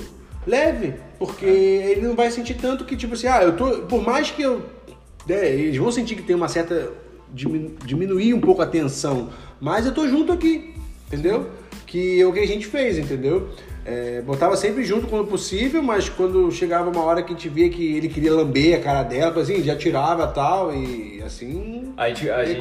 leve. 0.47 0.95
Porque 1.19 1.45
ele 1.47 2.03
não 2.03 2.15
vai 2.15 2.31
sentir 2.31 2.55
tanto 2.55 2.85
que, 2.85 2.97
tipo 2.97 3.15
assim, 3.15 3.27
ah, 3.27 3.43
eu 3.43 3.57
tô. 3.57 3.81
Por 3.83 4.03
mais 4.03 4.31
que 4.31 4.43
eu. 4.43 4.63
né, 5.27 5.51
eles 5.53 5.77
vão 5.77 5.91
sentir 5.91 6.15
que 6.15 6.23
tem 6.23 6.37
uma 6.37 6.49
certa. 6.49 6.91
diminu- 7.33 7.75
diminuir 7.85 8.33
um 8.35 8.41
pouco 8.41 8.63
a 8.63 8.67
tensão. 8.67 9.31
Mas 9.61 9.85
eu 9.85 9.93
tô 9.93 10.07
junto 10.09 10.33
aqui, 10.33 10.75
entendeu? 11.09 11.51
Que 11.87 12.21
é 12.21 12.27
o 12.27 12.33
que 12.33 12.39
a 12.39 12.47
gente 12.47 12.67
fez, 12.67 12.97
entendeu? 12.99 13.49
É, 13.91 14.21
botava 14.21 14.55
sempre 14.55 14.85
junto 14.85 15.07
quando 15.07 15.27
possível, 15.27 15.83
mas 15.83 16.11
quando 16.11 16.51
chegava 16.53 16.91
uma 16.91 17.03
hora 17.03 17.23
que 17.23 17.33
a 17.33 17.35
gente 17.35 17.49
via 17.49 17.71
que 17.71 17.97
ele 17.97 18.07
queria 18.09 18.35
lamber 18.35 18.79
a 18.79 18.83
cara 18.83 19.03
dela, 19.03 19.41
assim, 19.41 19.63
já 19.63 19.75
tirava 19.75 20.27
tal, 20.27 20.75
e 20.75 21.23
assim. 21.25 21.95
A 21.97 22.09
gente, 22.09 22.29
a, 22.29 22.45
gente, 22.45 22.61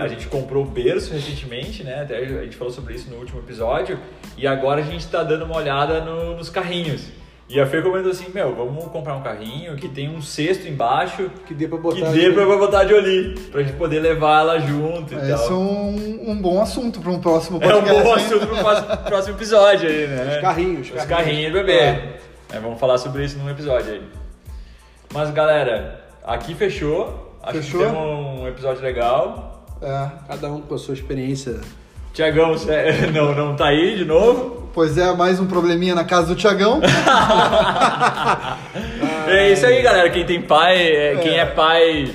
a 0.00 0.08
gente 0.08 0.26
comprou 0.26 0.64
o 0.64 0.66
berço 0.66 1.12
recentemente, 1.12 1.84
né? 1.84 2.02
Até 2.02 2.18
a 2.18 2.42
gente 2.42 2.56
falou 2.56 2.72
sobre 2.72 2.94
isso 2.94 3.08
no 3.08 3.18
último 3.18 3.38
episódio. 3.38 3.98
E 4.36 4.46
agora 4.48 4.80
a 4.80 4.84
gente 4.84 5.06
tá 5.06 5.22
dando 5.22 5.44
uma 5.44 5.56
olhada 5.56 6.00
no- 6.04 6.36
nos 6.36 6.50
carrinhos. 6.50 7.02
E 7.46 7.60
a 7.60 7.66
Fê 7.66 7.82
comentou 7.82 8.10
assim, 8.10 8.26
meu, 8.32 8.54
vamos 8.54 8.84
comprar 8.86 9.14
um 9.16 9.22
carrinho 9.22 9.76
que 9.76 9.86
tem 9.88 10.08
um 10.08 10.20
cesto 10.22 10.66
embaixo 10.66 11.30
Que 11.46 11.52
dê 11.52 11.68
pra 11.68 11.76
que 11.76 11.82
botar. 11.82 12.10
dê 12.10 12.30
pra 12.32 12.46
botar 12.46 12.84
de 12.84 12.94
olho 12.94 13.34
pra 13.52 13.62
gente 13.62 13.76
poder 13.76 14.00
levar 14.00 14.40
ela 14.40 14.58
junto 14.58 15.12
e 15.12 15.16
Esse 15.18 15.28
tal. 15.28 15.50
é 15.50 15.52
um, 15.52 16.30
um 16.30 16.40
bom 16.40 16.60
assunto 16.62 17.00
pra 17.00 17.10
um 17.10 17.20
próximo 17.20 17.58
É 17.62 17.66
um 17.66 17.82
podcast. 17.82 18.02
bom 18.02 18.14
assunto 18.14 18.46
pro 18.46 18.56
próximo, 18.56 18.96
próximo 19.04 19.36
episódio 19.36 19.88
aí, 19.88 20.06
né? 20.06 20.36
Os 20.36 20.40
carrinhos, 20.40 20.90
Os 20.90 21.04
carrinhos 21.04 21.52
do 21.52 21.58
bebê. 21.58 21.72
É. 21.78 22.18
É, 22.52 22.58
vamos 22.60 22.80
falar 22.80 22.96
sobre 22.98 23.24
isso 23.24 23.36
num 23.38 23.50
episódio 23.50 23.92
aí. 23.92 24.02
Mas 25.12 25.30
galera, 25.30 26.02
aqui 26.24 26.54
fechou. 26.54 27.36
Acho 27.42 27.58
Fechou? 27.62 27.80
que 27.80 27.86
temos 27.86 28.40
um 28.40 28.48
episódio 28.48 28.82
legal. 28.82 29.66
É. 29.82 30.08
Cada 30.28 30.50
um 30.50 30.62
com 30.62 30.74
a 30.74 30.78
sua 30.78 30.94
experiência. 30.94 31.60
Tiagão 32.14 32.56
cê- 32.56 33.08
não, 33.12 33.34
não 33.34 33.54
tá 33.56 33.66
aí 33.66 33.96
de 33.96 34.04
novo. 34.04 34.62
Pois 34.72 34.96
é, 34.98 35.12
mais 35.14 35.38
um 35.38 35.46
probleminha 35.46 35.94
na 35.94 36.04
casa 36.04 36.28
do 36.28 36.34
Tiagão. 36.36 36.80
É 39.26 39.52
isso 39.52 39.64
aí, 39.64 39.80
galera. 39.80 40.10
Quem 40.10 40.26
tem 40.26 40.42
pai, 40.42 40.76
é, 40.76 41.16
quem 41.16 41.38
é 41.38 41.46
pai. 41.46 42.10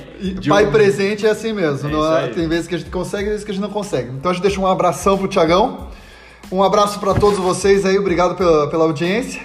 Pai 0.48 0.66
um- 0.68 0.72
presente 0.72 1.26
é 1.26 1.32
assim 1.32 1.52
mesmo. 1.52 1.90
É 1.90 1.92
não 1.92 2.18
é- 2.18 2.28
tem 2.28 2.48
vezes 2.48 2.68
que 2.68 2.76
a 2.76 2.78
gente 2.78 2.92
consegue 2.92 3.24
e 3.26 3.30
vezes 3.32 3.44
que 3.44 3.50
a 3.50 3.54
gente 3.54 3.64
não 3.64 3.72
consegue. 3.72 4.10
Então 4.12 4.30
a 4.30 4.34
gente 4.34 4.44
deixa 4.44 4.62
um 4.62 4.68
abração 4.68 5.18
pro 5.18 5.28
Tiagão. 5.28 5.88
Um 6.52 6.62
abraço 6.62 7.00
pra 7.00 7.16
todos 7.16 7.40
vocês 7.40 7.84
aí, 7.86 7.98
obrigado 7.98 8.36
pela, 8.36 8.70
pela 8.70 8.84
audiência. 8.84 9.42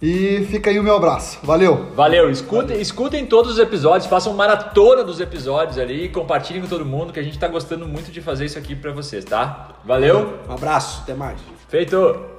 E 0.00 0.46
fica 0.48 0.70
aí 0.70 0.78
o 0.78 0.82
meu 0.82 0.94
abraço. 0.94 1.40
Valeu! 1.42 1.86
Valeu, 1.96 2.30
escutem, 2.30 2.80
escutem 2.80 3.26
todos 3.26 3.52
os 3.54 3.58
episódios, 3.58 4.06
façam 4.08 4.32
maratona 4.32 5.02
dos 5.02 5.18
episódios 5.18 5.76
ali, 5.76 6.08
compartilhem 6.08 6.62
com 6.62 6.68
todo 6.68 6.84
mundo, 6.84 7.12
que 7.12 7.18
a 7.18 7.22
gente 7.22 7.36
tá 7.38 7.48
gostando 7.48 7.86
muito 7.86 8.12
de 8.12 8.20
fazer 8.20 8.44
isso 8.44 8.58
aqui 8.58 8.76
pra 8.76 8.92
vocês, 8.92 9.24
tá? 9.24 9.70
Valeu, 9.84 10.38
Um 10.48 10.52
abraço, 10.52 11.00
até 11.02 11.14
mais. 11.14 11.40
feito! 11.68 12.37